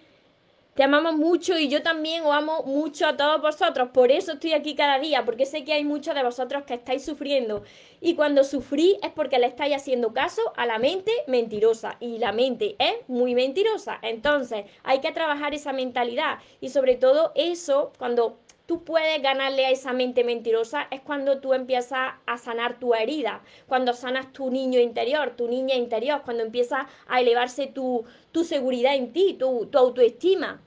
te 0.80 0.84
amamos 0.84 1.14
mucho 1.14 1.58
y 1.58 1.68
yo 1.68 1.82
también 1.82 2.24
os 2.24 2.32
amo 2.32 2.62
mucho 2.62 3.06
a 3.06 3.14
todos 3.14 3.42
vosotros. 3.42 3.90
Por 3.92 4.10
eso 4.10 4.32
estoy 4.32 4.54
aquí 4.54 4.74
cada 4.74 4.98
día, 4.98 5.26
porque 5.26 5.44
sé 5.44 5.62
que 5.62 5.74
hay 5.74 5.84
muchos 5.84 6.14
de 6.14 6.22
vosotros 6.22 6.62
que 6.62 6.72
estáis 6.72 7.04
sufriendo. 7.04 7.64
Y 8.00 8.14
cuando 8.14 8.44
sufrí 8.44 8.98
es 9.02 9.10
porque 9.10 9.38
le 9.38 9.44
estáis 9.44 9.76
haciendo 9.76 10.14
caso 10.14 10.40
a 10.56 10.64
la 10.64 10.78
mente 10.78 11.12
mentirosa. 11.26 11.98
Y 12.00 12.16
la 12.16 12.32
mente 12.32 12.76
es 12.78 12.94
muy 13.08 13.34
mentirosa. 13.34 13.98
Entonces 14.00 14.64
hay 14.82 15.00
que 15.00 15.12
trabajar 15.12 15.52
esa 15.52 15.74
mentalidad. 15.74 16.38
Y 16.62 16.70
sobre 16.70 16.96
todo 16.96 17.32
eso, 17.34 17.92
cuando 17.98 18.38
tú 18.64 18.82
puedes 18.82 19.20
ganarle 19.20 19.66
a 19.66 19.70
esa 19.72 19.92
mente 19.92 20.24
mentirosa 20.24 20.88
es 20.90 21.02
cuando 21.02 21.40
tú 21.40 21.52
empiezas 21.52 22.14
a 22.24 22.38
sanar 22.38 22.80
tu 22.80 22.94
herida, 22.94 23.42
cuando 23.66 23.92
sanas 23.92 24.32
tu 24.32 24.50
niño 24.50 24.80
interior, 24.80 25.34
tu 25.36 25.46
niña 25.46 25.74
interior, 25.74 26.22
cuando 26.24 26.42
empieza 26.42 26.88
a 27.06 27.20
elevarse 27.20 27.66
tu, 27.66 28.06
tu 28.32 28.44
seguridad 28.44 28.94
en 28.94 29.12
ti, 29.12 29.36
tu, 29.38 29.66
tu 29.66 29.76
autoestima. 29.76 30.62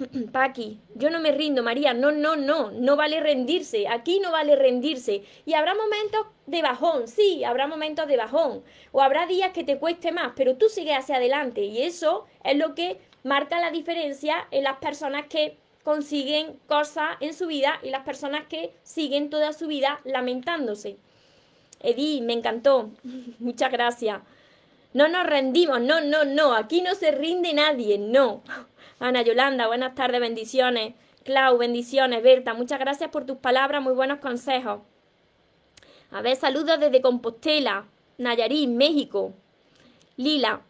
Paqui, 0.32 0.80
yo 0.94 1.10
no 1.10 1.20
me 1.20 1.32
rindo, 1.32 1.62
María, 1.62 1.94
no, 1.94 2.10
no, 2.12 2.36
no, 2.36 2.70
no 2.70 2.96
vale 2.96 3.20
rendirse, 3.20 3.88
aquí 3.88 4.20
no 4.20 4.32
vale 4.32 4.56
rendirse. 4.56 5.22
Y 5.44 5.54
habrá 5.54 5.74
momentos 5.74 6.26
de 6.46 6.62
bajón, 6.62 7.08
sí, 7.08 7.44
habrá 7.44 7.66
momentos 7.66 8.06
de 8.06 8.16
bajón, 8.16 8.62
o 8.92 9.02
habrá 9.02 9.26
días 9.26 9.52
que 9.52 9.64
te 9.64 9.78
cueste 9.78 10.12
más, 10.12 10.32
pero 10.36 10.56
tú 10.56 10.68
sigues 10.68 10.96
hacia 10.96 11.16
adelante 11.16 11.62
y 11.62 11.82
eso 11.82 12.26
es 12.44 12.56
lo 12.56 12.74
que 12.74 12.98
marca 13.24 13.60
la 13.60 13.70
diferencia 13.70 14.48
en 14.50 14.64
las 14.64 14.78
personas 14.78 15.26
que 15.26 15.56
consiguen 15.84 16.58
cosas 16.66 17.16
en 17.20 17.34
su 17.34 17.46
vida 17.46 17.78
y 17.82 17.90
las 17.90 18.04
personas 18.04 18.46
que 18.46 18.72
siguen 18.82 19.30
toda 19.30 19.52
su 19.52 19.66
vida 19.66 20.00
lamentándose. 20.04 20.96
Edith, 21.82 22.22
me 22.22 22.34
encantó. 22.34 22.90
Muchas 23.38 23.72
gracias. 23.72 24.20
No 24.92 25.06
nos 25.06 25.24
rendimos, 25.24 25.80
no, 25.80 26.00
no, 26.00 26.24
no. 26.24 26.52
Aquí 26.54 26.82
no 26.82 26.94
se 26.94 27.12
rinde 27.12 27.54
nadie, 27.54 27.96
no. 27.96 28.42
Ana 29.02 29.22
Yolanda, 29.22 29.66
buenas 29.66 29.94
tardes, 29.94 30.20
bendiciones. 30.20 30.92
Clau, 31.24 31.56
bendiciones. 31.56 32.22
Berta, 32.22 32.52
muchas 32.52 32.78
gracias 32.78 33.08
por 33.08 33.24
tus 33.24 33.38
palabras, 33.38 33.82
muy 33.82 33.94
buenos 33.94 34.18
consejos. 34.18 34.82
A 36.10 36.20
ver, 36.20 36.36
saludos 36.36 36.78
desde 36.78 37.00
Compostela, 37.00 37.86
Nayarit, 38.18 38.68
México. 38.68 39.32
Lila, 40.18 40.60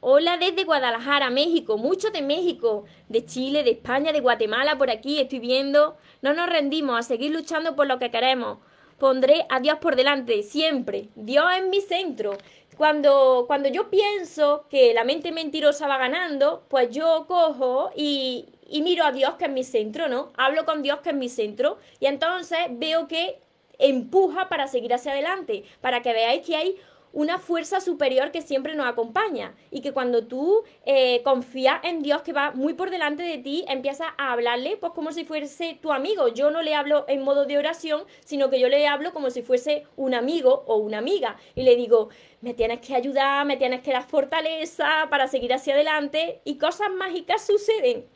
Hola 0.00 0.38
desde 0.38 0.64
Guadalajara, 0.64 1.30
México, 1.30 1.76
mucho 1.76 2.10
de 2.10 2.22
México, 2.22 2.86
de 3.08 3.24
Chile, 3.24 3.62
de 3.62 3.70
España, 3.72 4.12
de 4.12 4.20
Guatemala, 4.20 4.76
por 4.76 4.90
aquí 4.90 5.20
estoy 5.20 5.38
viendo. 5.38 5.96
No 6.22 6.32
nos 6.32 6.48
rendimos 6.48 6.98
a 6.98 7.02
seguir 7.02 7.32
luchando 7.32 7.76
por 7.76 7.86
lo 7.86 7.98
que 7.98 8.10
queremos. 8.10 8.58
Pondré 8.98 9.46
a 9.48 9.60
Dios 9.60 9.78
por 9.78 9.94
delante, 9.94 10.42
siempre. 10.42 11.08
Dios 11.14 11.44
es 11.56 11.66
mi 11.68 11.80
centro. 11.80 12.38
Cuando, 12.82 13.44
cuando 13.46 13.68
yo 13.68 13.90
pienso 13.90 14.66
que 14.68 14.92
la 14.92 15.04
mente 15.04 15.30
mentirosa 15.30 15.86
va 15.86 15.98
ganando, 15.98 16.64
pues 16.66 16.90
yo 16.90 17.26
cojo 17.28 17.92
y, 17.94 18.46
y 18.68 18.82
miro 18.82 19.04
a 19.04 19.12
Dios 19.12 19.34
que 19.34 19.44
es 19.44 19.52
mi 19.52 19.62
centro, 19.62 20.08
¿no? 20.08 20.32
Hablo 20.36 20.64
con 20.64 20.82
Dios 20.82 20.98
que 20.98 21.10
es 21.10 21.14
mi 21.14 21.28
centro 21.28 21.78
y 22.00 22.06
entonces 22.06 22.58
veo 22.70 23.06
que 23.06 23.38
empuja 23.78 24.48
para 24.48 24.66
seguir 24.66 24.92
hacia 24.92 25.12
adelante, 25.12 25.62
para 25.80 26.02
que 26.02 26.12
veáis 26.12 26.44
que 26.44 26.56
hay 26.56 26.76
una 27.12 27.38
fuerza 27.38 27.80
superior 27.80 28.30
que 28.30 28.42
siempre 28.42 28.74
nos 28.74 28.86
acompaña 28.86 29.54
y 29.70 29.80
que 29.80 29.92
cuando 29.92 30.26
tú 30.26 30.64
eh, 30.86 31.22
confías 31.22 31.80
en 31.84 32.02
Dios 32.02 32.22
que 32.22 32.32
va 32.32 32.52
muy 32.52 32.74
por 32.74 32.90
delante 32.90 33.22
de 33.22 33.38
ti, 33.38 33.64
empiezas 33.68 34.08
a 34.18 34.32
hablarle 34.32 34.76
pues 34.76 34.92
como 34.92 35.12
si 35.12 35.24
fuese 35.24 35.78
tu 35.80 35.92
amigo. 35.92 36.28
Yo 36.28 36.50
no 36.50 36.62
le 36.62 36.74
hablo 36.74 37.04
en 37.08 37.22
modo 37.22 37.44
de 37.44 37.58
oración, 37.58 38.02
sino 38.24 38.50
que 38.50 38.60
yo 38.60 38.68
le 38.68 38.86
hablo 38.86 39.12
como 39.12 39.30
si 39.30 39.42
fuese 39.42 39.84
un 39.96 40.14
amigo 40.14 40.64
o 40.66 40.76
una 40.76 40.98
amiga 40.98 41.36
y 41.54 41.62
le 41.62 41.76
digo, 41.76 42.08
me 42.40 42.54
tienes 42.54 42.80
que 42.80 42.94
ayudar, 42.94 43.46
me 43.46 43.56
tienes 43.56 43.82
que 43.82 43.92
dar 43.92 44.08
fortaleza 44.08 45.06
para 45.10 45.28
seguir 45.28 45.52
hacia 45.52 45.74
adelante 45.74 46.40
y 46.44 46.56
cosas 46.56 46.90
mágicas 46.90 47.46
suceden 47.46 48.06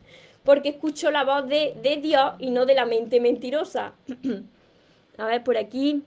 porque 0.45 0.69
escucho 0.71 1.11
la 1.11 1.25
voz 1.25 1.49
de, 1.49 1.75
de 1.83 1.97
Dios 1.97 2.35
y 2.39 2.51
no 2.51 2.67
de 2.67 2.75
la 2.75 2.87
mente 2.87 3.21
mentirosa. 3.21 3.95
a 5.19 5.27
ver, 5.27 5.43
por 5.43 5.59
aquí. 5.59 6.05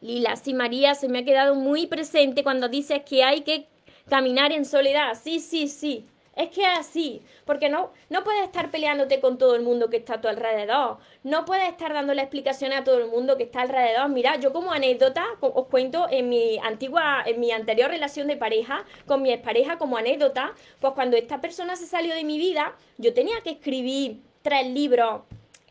Lila, 0.00 0.36
sí, 0.36 0.54
María, 0.54 0.94
se 0.94 1.08
me 1.08 1.18
ha 1.18 1.24
quedado 1.24 1.54
muy 1.54 1.86
presente 1.86 2.42
cuando 2.42 2.68
dices 2.68 3.02
que 3.02 3.22
hay 3.22 3.42
que 3.42 3.66
caminar 4.08 4.52
en 4.52 4.64
soledad. 4.64 5.16
Sí, 5.22 5.40
sí, 5.40 5.68
sí. 5.68 6.06
Es 6.36 6.48
que 6.50 6.62
es 6.62 6.78
así, 6.78 7.20
porque 7.44 7.68
no, 7.68 7.90
no 8.08 8.24
puedes 8.24 8.44
estar 8.44 8.70
peleándote 8.70 9.20
con 9.20 9.36
todo 9.36 9.56
el 9.56 9.62
mundo 9.62 9.90
que 9.90 9.98
está 9.98 10.14
a 10.14 10.20
tu 10.20 10.28
alrededor, 10.28 10.96
no 11.22 11.44
puedes 11.44 11.68
estar 11.68 11.92
dándole 11.92 12.22
explicaciones 12.22 12.78
a 12.78 12.84
todo 12.84 12.98
el 12.98 13.08
mundo 13.08 13.36
que 13.36 13.42
está 13.42 13.60
alrededor. 13.62 14.08
Mira, 14.08 14.36
yo 14.36 14.52
como 14.52 14.72
anécdota 14.72 15.26
os 15.40 15.66
cuento 15.66 16.06
en 16.08 16.30
mi 16.30 16.56
antigua, 16.58 17.22
en 17.26 17.40
mi 17.40 17.50
anterior 17.50 17.90
relación 17.90 18.28
de 18.28 18.36
pareja, 18.36 18.86
con 19.06 19.20
mi 19.20 19.32
expareja 19.32 19.76
como 19.76 19.98
anécdota, 19.98 20.54
pues 20.80 20.94
cuando 20.94 21.16
esta 21.16 21.42
persona 21.42 21.76
se 21.76 21.86
salió 21.86 22.14
de 22.14 22.24
mi 22.24 22.38
vida, 22.38 22.74
yo 22.96 23.12
tenía 23.12 23.42
que 23.42 23.50
escribir 23.50 24.22
tres 24.40 24.66
libros 24.68 25.22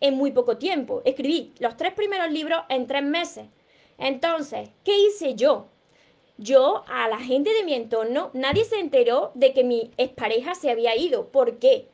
en 0.02 0.16
muy 0.16 0.32
poco 0.32 0.58
tiempo. 0.58 1.02
Escribí 1.04 1.54
los 1.60 1.78
tres 1.78 1.94
primeros 1.94 2.30
libros 2.32 2.62
en 2.70 2.86
tres 2.86 3.04
meses. 3.04 3.48
Entonces, 4.00 4.70
¿qué 4.84 4.98
hice 4.98 5.36
yo? 5.36 5.68
yo, 6.40 6.86
a 6.88 7.10
la 7.10 7.20
gente 7.20 7.54
de 7.54 7.64
mi 7.64 7.74
entorno, 7.74 8.32
nadie 8.34 8.64
se 8.64 8.80
enteró 8.80 9.32
de 9.36 9.54
que 9.54 9.66
mi 9.66 9.92
expareja 9.98 10.56
se 10.56 10.72
había 10.72 10.96
ido. 10.96 11.28
¿Por 11.28 11.60
qué? 11.60 11.90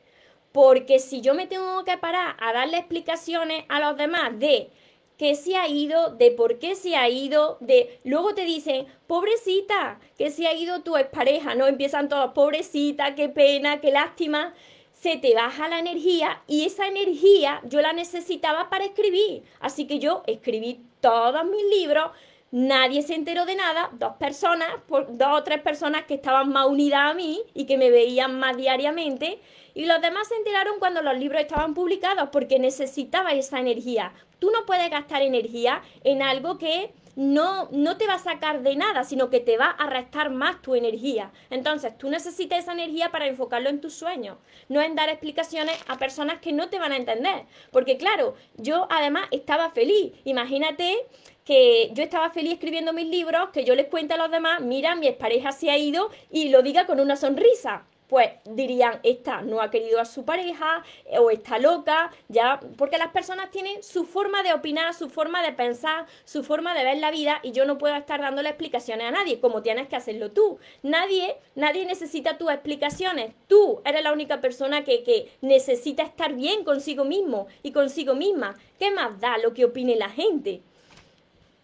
Porque 0.52 1.00
si 1.00 1.20
yo 1.20 1.34
me 1.34 1.46
tengo 1.46 1.84
que 1.84 1.98
parar 1.98 2.36
a 2.38 2.52
darle 2.52 2.78
explicaciones 2.78 3.64
a 3.68 3.80
los 3.80 3.96
demás 3.96 4.38
de 4.38 4.70
que 5.18 5.34
se 5.34 5.56
ha 5.56 5.66
ido, 5.66 6.10
de 6.10 6.30
por 6.30 6.58
qué 6.58 6.76
se 6.76 6.94
ha 6.94 7.08
ido, 7.08 7.58
de 7.60 7.98
luego 8.04 8.34
te 8.34 8.44
dicen, 8.44 8.86
pobrecita, 9.06 9.98
que 10.16 10.30
se 10.30 10.46
ha 10.46 10.54
ido 10.54 10.82
tu 10.82 10.96
expareja, 10.96 11.54
¿no? 11.54 11.66
Empiezan 11.66 12.08
todos, 12.08 12.32
pobrecita, 12.32 13.14
qué 13.16 13.28
pena, 13.28 13.80
qué 13.80 13.90
lástima. 13.90 14.54
Se 15.00 15.18
te 15.18 15.34
baja 15.34 15.68
la 15.68 15.78
energía 15.78 16.42
y 16.46 16.64
esa 16.64 16.86
energía 16.86 17.60
yo 17.64 17.82
la 17.82 17.92
necesitaba 17.92 18.70
para 18.70 18.86
escribir. 18.86 19.42
Así 19.60 19.86
que 19.86 19.98
yo 19.98 20.22
escribí 20.26 20.80
todos 21.02 21.44
mis 21.44 21.62
libros, 21.78 22.12
nadie 22.50 23.02
se 23.02 23.14
enteró 23.14 23.44
de 23.44 23.56
nada, 23.56 23.90
dos 23.92 24.14
personas, 24.14 24.68
dos 24.88 25.28
o 25.32 25.42
tres 25.42 25.60
personas 25.60 26.04
que 26.04 26.14
estaban 26.14 26.48
más 26.48 26.66
unidas 26.66 27.10
a 27.10 27.14
mí 27.14 27.42
y 27.52 27.66
que 27.66 27.76
me 27.76 27.90
veían 27.90 28.38
más 28.38 28.56
diariamente. 28.56 29.38
Y 29.74 29.84
los 29.84 30.00
demás 30.00 30.28
se 30.28 30.36
enteraron 30.36 30.78
cuando 30.78 31.02
los 31.02 31.18
libros 31.18 31.42
estaban 31.42 31.74
publicados 31.74 32.30
porque 32.32 32.58
necesitaba 32.58 33.32
esa 33.32 33.60
energía. 33.60 34.14
Tú 34.38 34.50
no 34.50 34.64
puedes 34.64 34.88
gastar 34.88 35.20
energía 35.20 35.82
en 36.04 36.22
algo 36.22 36.56
que 36.56 36.94
no, 37.16 37.68
no 37.72 37.96
te 37.96 38.06
va 38.06 38.14
a 38.14 38.18
sacar 38.18 38.62
de 38.62 38.76
nada, 38.76 39.02
sino 39.02 39.30
que 39.30 39.40
te 39.40 39.56
va 39.56 39.70
a 39.70 39.88
restar 39.88 40.30
más 40.30 40.62
tu 40.62 40.74
energía. 40.74 41.32
Entonces, 41.50 41.96
tú 41.96 42.10
necesitas 42.10 42.60
esa 42.60 42.72
energía 42.72 43.10
para 43.10 43.26
enfocarlo 43.26 43.70
en 43.70 43.80
tus 43.80 43.94
sueños, 43.94 44.36
no 44.68 44.82
en 44.82 44.94
dar 44.94 45.08
explicaciones 45.08 45.74
a 45.88 45.98
personas 45.98 46.38
que 46.40 46.52
no 46.52 46.68
te 46.68 46.78
van 46.78 46.92
a 46.92 46.96
entender. 46.96 47.46
Porque 47.72 47.96
claro, 47.96 48.34
yo 48.56 48.86
además 48.90 49.28
estaba 49.30 49.70
feliz. 49.70 50.12
Imagínate 50.24 51.06
que 51.44 51.90
yo 51.94 52.02
estaba 52.02 52.30
feliz 52.30 52.54
escribiendo 52.54 52.92
mis 52.92 53.06
libros, 53.06 53.48
que 53.50 53.64
yo 53.64 53.74
les 53.74 53.86
cuente 53.86 54.14
a 54.14 54.18
los 54.18 54.30
demás, 54.30 54.60
mira, 54.60 54.94
mi 54.94 55.06
expareja 55.06 55.52
se 55.52 55.70
ha 55.70 55.78
ido 55.78 56.10
y 56.30 56.50
lo 56.50 56.62
diga 56.62 56.86
con 56.86 57.00
una 57.00 57.16
sonrisa 57.16 57.86
pues 58.08 58.30
dirían, 58.44 59.00
esta 59.02 59.42
no 59.42 59.60
ha 59.60 59.70
querido 59.70 60.00
a 60.00 60.04
su 60.04 60.24
pareja 60.24 60.84
eh, 61.06 61.18
o 61.18 61.30
está 61.30 61.58
loca, 61.58 62.12
ya, 62.28 62.60
porque 62.76 62.98
las 62.98 63.08
personas 63.08 63.50
tienen 63.50 63.82
su 63.82 64.04
forma 64.04 64.42
de 64.42 64.52
opinar, 64.52 64.94
su 64.94 65.10
forma 65.10 65.42
de 65.42 65.52
pensar, 65.52 66.06
su 66.24 66.44
forma 66.44 66.74
de 66.74 66.84
ver 66.84 66.98
la 66.98 67.10
vida 67.10 67.40
y 67.42 67.52
yo 67.52 67.64
no 67.64 67.78
puedo 67.78 67.96
estar 67.96 68.20
dándole 68.20 68.48
explicaciones 68.48 69.06
a 69.08 69.10
nadie, 69.10 69.40
como 69.40 69.62
tienes 69.62 69.88
que 69.88 69.96
hacerlo 69.96 70.30
tú. 70.30 70.58
Nadie, 70.82 71.36
nadie 71.54 71.84
necesita 71.84 72.38
tus 72.38 72.50
explicaciones. 72.50 73.32
Tú 73.48 73.80
eres 73.84 74.02
la 74.02 74.12
única 74.12 74.40
persona 74.40 74.84
que, 74.84 75.02
que 75.02 75.30
necesita 75.40 76.02
estar 76.02 76.34
bien 76.34 76.64
consigo 76.64 77.04
mismo 77.04 77.46
y 77.62 77.72
consigo 77.72 78.14
misma. 78.14 78.56
¿Qué 78.78 78.90
más 78.90 79.20
da 79.20 79.38
lo 79.38 79.52
que 79.52 79.64
opine 79.64 79.96
la 79.96 80.08
gente? 80.08 80.62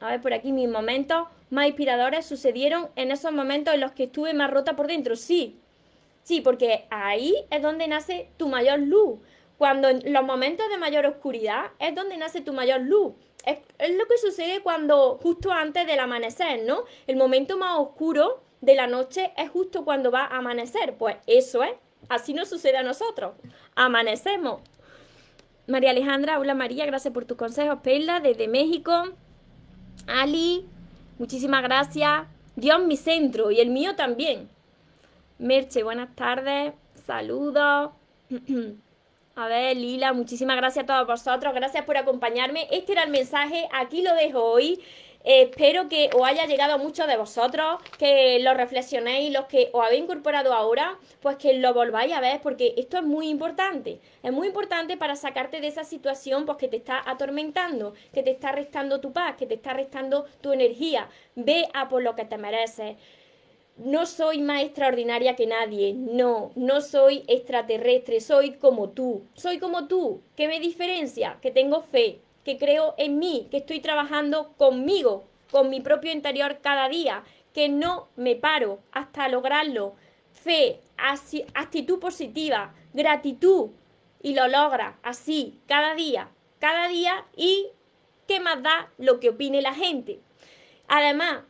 A 0.01 0.11
ver, 0.11 0.21
por 0.21 0.33
aquí 0.33 0.51
mis 0.51 0.69
momentos 0.69 1.29
más 1.51 1.67
inspiradores 1.67 2.27
sucedieron 2.27 2.89
en 2.97 3.13
esos 3.13 3.31
momentos 3.31 3.75
en 3.75 3.81
los 3.81 3.93
que 3.93 4.05
estuve 4.05 4.35
más 4.35 4.51
rota 4.51 4.75
por 4.75 4.89
dentro. 4.89 5.15
Sí, 5.15 5.61
Sí, 6.23 6.41
porque 6.41 6.87
ahí 6.91 7.35
es 7.51 7.63
donde 7.63 7.89
nace 7.89 8.31
tu 8.37 8.49
mayor 8.49 8.79
luz. 8.79 9.19
Cuando 9.59 9.89
en 9.89 10.13
los 10.13 10.25
momentos 10.25 10.69
de 10.69 10.79
mayor 10.79 11.07
oscuridad 11.07 11.71
es 11.79 11.95
donde 11.95 12.17
nace 12.17 12.41
tu 12.41 12.53
mayor 12.53 12.81
luz. 12.81 13.15
Es, 13.45 13.59
lo 13.97 14.07
que 14.07 14.19
sucede 14.19 14.61
cuando 14.61 15.19
justo 15.23 15.53
antes 15.53 15.87
del 15.87 15.99
amanecer, 15.99 16.63
¿no? 16.65 16.85
El 17.07 17.17
momento 17.17 17.57
más 17.57 17.79
oscuro 17.79 18.43
de 18.61 18.75
la 18.75 18.87
noche 18.87 19.33
es 19.37 19.51
justo 19.51 19.85
cuando 19.85 20.11
va 20.11 20.25
a 20.25 20.39
amanecer. 20.39 20.95
Pues 20.97 21.17
eso 21.27 21.63
es. 21.63 21.73
Así 22.09 22.35
nos 22.35 22.49
sucede 22.49 22.77
a 22.77 22.83
nosotros. 22.83 23.35
Amanecemos. 23.75 24.61
María 25.67 25.91
Alejandra, 25.91 26.41
hola 26.41 26.55
María, 26.55 26.85
gracias 26.87 27.15
por 27.15 27.25
tus 27.25 27.37
consejos. 27.37 27.79
Perla, 27.83 28.21
desde 28.21 28.49
México. 28.49 28.93
Ali, 30.07 30.67
muchísimas 31.19 31.63
gracias. 31.63 32.27
Dios 32.57 32.85
mi 32.85 32.97
centro 32.97 33.51
y 33.51 33.61
el 33.61 33.71
mío 33.71 33.95
también. 33.95 34.49
Merche, 35.43 35.83
buenas 35.83 36.15
tardes. 36.15 36.73
Saludos. 37.05 37.91
A 39.35 39.49
ver, 39.49 39.77
Lila, 39.77 40.13
muchísimas 40.13 40.57
gracias 40.57 40.85
a 40.85 40.87
todos 40.87 41.05
vosotros. 41.05 41.53
Gracias 41.53 41.85
por 41.85 41.97
acompañarme. 41.97 42.69
Este 42.71 42.93
era 42.93 43.03
el 43.03 43.11
mensaje. 43.11 43.69
Aquí 43.73 44.03
lo 44.03 44.15
dejo 44.15 44.41
hoy. 44.41 44.81
espero 45.25 45.89
que 45.89 46.11
os 46.15 46.23
haya 46.25 46.47
llegado 46.47 46.75
a 46.75 46.79
muchos 46.79 47.09
de 47.09 47.17
vosotros, 47.17 47.81
que 47.99 48.39
lo 48.39 48.55
reflexionéis, 48.55 49.33
los 49.33 49.47
que 49.47 49.71
os 49.73 49.85
habéis 49.85 50.05
incorporado 50.05 50.53
ahora, 50.53 50.97
pues 51.21 51.37
que 51.39 51.55
lo 51.55 51.75
volváis 51.75 52.13
a 52.13 52.21
ver, 52.21 52.41
porque 52.41 52.75
esto 52.77 52.99
es 52.99 53.03
muy 53.03 53.29
importante. 53.29 53.99
Es 54.23 54.33
muy 54.33 54.47
importante 54.47 54.97
para 54.97 55.17
sacarte 55.17 55.61
de 55.61 55.67
esa 55.67 55.83
situación 55.83 56.47
pues, 56.47 56.57
que 56.57 56.69
te 56.69 56.77
está 56.77 57.03
atormentando, 57.05 57.95
que 58.13 58.23
te 58.23 58.31
está 58.31 58.53
restando 58.53 59.01
tu 59.01 59.13
paz, 59.13 59.35
que 59.37 59.47
te 59.47 59.55
está 59.55 59.73
restando 59.73 60.25
tu 60.41 60.53
energía. 60.53 61.09
Ve 61.35 61.67
a 61.75 61.89
por 61.89 62.01
lo 62.01 62.15
que 62.15 62.27
te 62.27 62.39
mereces 62.39 62.97
no 63.77 64.07
soy 64.07 64.41
más 64.41 64.63
extraordinaria 64.63 65.35
que 65.35 65.47
nadie, 65.47 65.95
no, 65.95 66.53
no 66.55 66.81
soy 66.81 67.25
extraterrestre, 67.27 68.21
soy 68.21 68.53
como 68.53 68.91
tú, 68.91 69.25
soy 69.35 69.59
como 69.59 69.89
tú. 69.89 70.23
¿Qué 70.37 70.47
me 70.49 70.61
diferencia? 70.61 71.39
Que 71.41 71.51
tengo 71.51 71.81
fe, 71.83 72.21
que 72.45 72.59
creo 72.59 72.95
en 72.99 73.19
mí, 73.19 73.49
que 73.51 73.59
estoy 73.59 73.81
trabajando 73.81 74.53
conmigo, 74.57 75.25
con 75.51 75.71
mi 75.71 75.81
propio 75.81 76.13
interior 76.13 76.59
cada 76.61 76.89
día, 76.89 77.25
que 77.53 77.69
no 77.69 78.09
me 78.17 78.37
paro 78.37 78.81
hasta 78.93 79.29
lograrlo. 79.29 79.95
Fe, 80.33 80.81
actitud 81.55 81.99
positiva, 81.99 82.75
gratitud, 82.93 83.71
y 84.23 84.35
lo 84.35 84.49
logra 84.49 84.99
así, 85.03 85.59
cada 85.67 85.95
día, 85.95 86.31
cada 86.59 86.89
día, 86.89 87.27
y 87.37 87.69
qué 88.29 88.41
más 88.41 88.63
da 88.63 88.93
lo 88.97 89.19
que 89.19 89.31
opine 89.31 89.61
la 89.61 89.75
gente. 89.75 90.21
Además, 90.89 91.43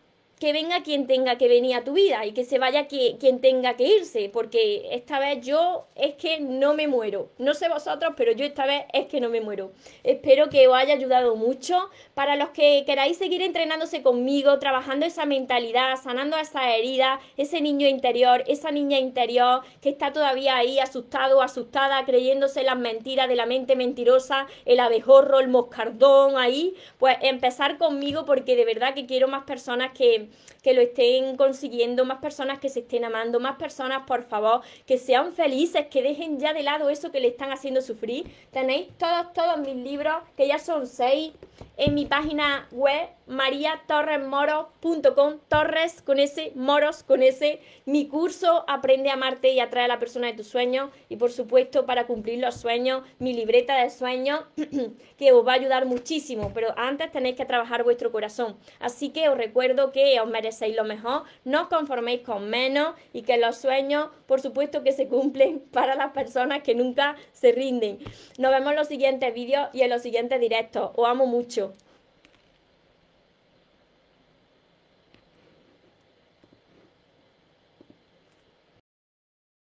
que 0.42 0.52
venga 0.52 0.82
quien 0.82 1.06
tenga 1.06 1.38
que 1.38 1.46
venir 1.46 1.76
a 1.76 1.84
tu 1.84 1.92
vida 1.92 2.26
y 2.26 2.32
que 2.32 2.42
se 2.42 2.58
vaya 2.58 2.88
quien 2.88 3.40
tenga 3.40 3.76
que 3.76 3.84
irse, 3.84 4.28
porque 4.28 4.88
esta 4.90 5.20
vez 5.20 5.46
yo 5.46 5.86
es 5.94 6.14
que 6.14 6.40
no 6.40 6.74
me 6.74 6.88
muero. 6.88 7.28
No 7.38 7.54
sé 7.54 7.68
vosotros, 7.68 8.14
pero 8.16 8.32
yo 8.32 8.44
esta 8.44 8.66
vez 8.66 8.82
es 8.92 9.06
que 9.06 9.20
no 9.20 9.28
me 9.28 9.40
muero. 9.40 9.70
Espero 10.02 10.50
que 10.50 10.66
os 10.66 10.74
haya 10.74 10.94
ayudado 10.94 11.36
mucho. 11.36 11.88
Para 12.14 12.34
los 12.34 12.50
que 12.50 12.82
queráis 12.84 13.18
seguir 13.18 13.40
entrenándose 13.40 14.02
conmigo, 14.02 14.58
trabajando 14.58 15.06
esa 15.06 15.26
mentalidad, 15.26 15.94
sanando 16.02 16.36
esa 16.36 16.74
herida, 16.74 17.20
ese 17.36 17.60
niño 17.60 17.86
interior, 17.86 18.42
esa 18.48 18.72
niña 18.72 18.98
interior 18.98 19.60
que 19.80 19.90
está 19.90 20.12
todavía 20.12 20.56
ahí 20.56 20.80
asustado 20.80 21.40
asustada, 21.40 22.04
creyéndose 22.04 22.64
las 22.64 22.76
mentiras 22.76 23.28
de 23.28 23.36
la 23.36 23.46
mente 23.46 23.76
mentirosa, 23.76 24.48
el 24.64 24.80
abejorro, 24.80 25.38
el 25.38 25.46
moscardón 25.46 26.36
ahí, 26.36 26.74
pues 26.98 27.16
empezar 27.20 27.78
conmigo 27.78 28.24
porque 28.24 28.56
de 28.56 28.64
verdad 28.64 28.92
que 28.92 29.06
quiero 29.06 29.28
más 29.28 29.44
personas 29.44 29.92
que 29.92 30.31
que 30.62 30.74
lo 30.74 30.80
estén 30.80 31.36
consiguiendo, 31.36 32.04
más 32.04 32.18
personas 32.18 32.58
que 32.60 32.68
se 32.68 32.80
estén 32.80 33.04
amando, 33.04 33.40
más 33.40 33.56
personas, 33.56 34.04
por 34.06 34.22
favor, 34.22 34.62
que 34.86 34.98
sean 34.98 35.32
felices, 35.32 35.86
que 35.88 36.02
dejen 36.02 36.38
ya 36.38 36.52
de 36.52 36.62
lado 36.62 36.88
eso 36.88 37.10
que 37.10 37.20
le 37.20 37.28
están 37.28 37.52
haciendo 37.52 37.80
sufrir. 37.80 38.30
Tenéis 38.52 38.88
todos, 38.98 39.32
todos 39.32 39.58
mis 39.58 39.76
libros, 39.76 40.14
que 40.36 40.46
ya 40.46 40.58
son 40.58 40.86
seis, 40.86 41.32
en 41.76 41.94
mi 41.94 42.06
página 42.06 42.68
web 42.70 43.08
mariatorresmoros.com, 43.32 45.38
torres 45.48 46.02
con 46.02 46.18
ese, 46.18 46.52
moros 46.54 47.02
con 47.02 47.22
ese, 47.22 47.60
mi 47.86 48.06
curso 48.06 48.66
Aprende 48.68 49.08
a 49.10 49.14
amarte 49.14 49.52
y 49.52 49.60
atrae 49.60 49.86
a 49.86 49.88
la 49.88 49.98
persona 49.98 50.26
de 50.28 50.34
tus 50.34 50.46
sueños 50.46 50.90
y 51.08 51.16
por 51.16 51.32
supuesto 51.32 51.86
para 51.86 52.06
cumplir 52.06 52.38
los 52.38 52.56
sueños, 52.56 53.02
mi 53.18 53.32
libreta 53.34 53.82
de 53.82 53.90
sueños 53.90 54.44
que 55.18 55.32
os 55.32 55.44
va 55.46 55.52
a 55.52 55.56
ayudar 55.56 55.86
muchísimo, 55.86 56.52
pero 56.54 56.74
antes 56.76 57.10
tenéis 57.10 57.36
que 57.36 57.44
trabajar 57.44 57.84
vuestro 57.84 58.12
corazón. 58.12 58.56
Así 58.78 59.10
que 59.10 59.28
os 59.28 59.36
recuerdo 59.36 59.92
que 59.92 60.20
os 60.20 60.28
merecéis 60.28 60.76
lo 60.76 60.84
mejor, 60.84 61.24
no 61.44 61.62
os 61.62 61.68
conforméis 61.68 62.20
con 62.20 62.50
menos 62.50 62.94
y 63.12 63.22
que 63.22 63.38
los 63.38 63.56
sueños 63.56 64.10
por 64.26 64.40
supuesto 64.40 64.82
que 64.82 64.92
se 64.92 65.08
cumplen 65.08 65.60
para 65.72 65.94
las 65.94 66.12
personas 66.12 66.62
que 66.62 66.74
nunca 66.74 67.16
se 67.32 67.52
rinden. 67.52 67.98
Nos 68.38 68.50
vemos 68.50 68.70
en 68.70 68.76
los 68.76 68.88
siguientes 68.88 69.32
vídeos 69.34 69.68
y 69.72 69.82
en 69.82 69.90
los 69.90 70.02
siguientes 70.02 70.40
directos. 70.40 70.90
Os 70.94 71.08
amo 71.08 71.26
mucho. 71.26 71.72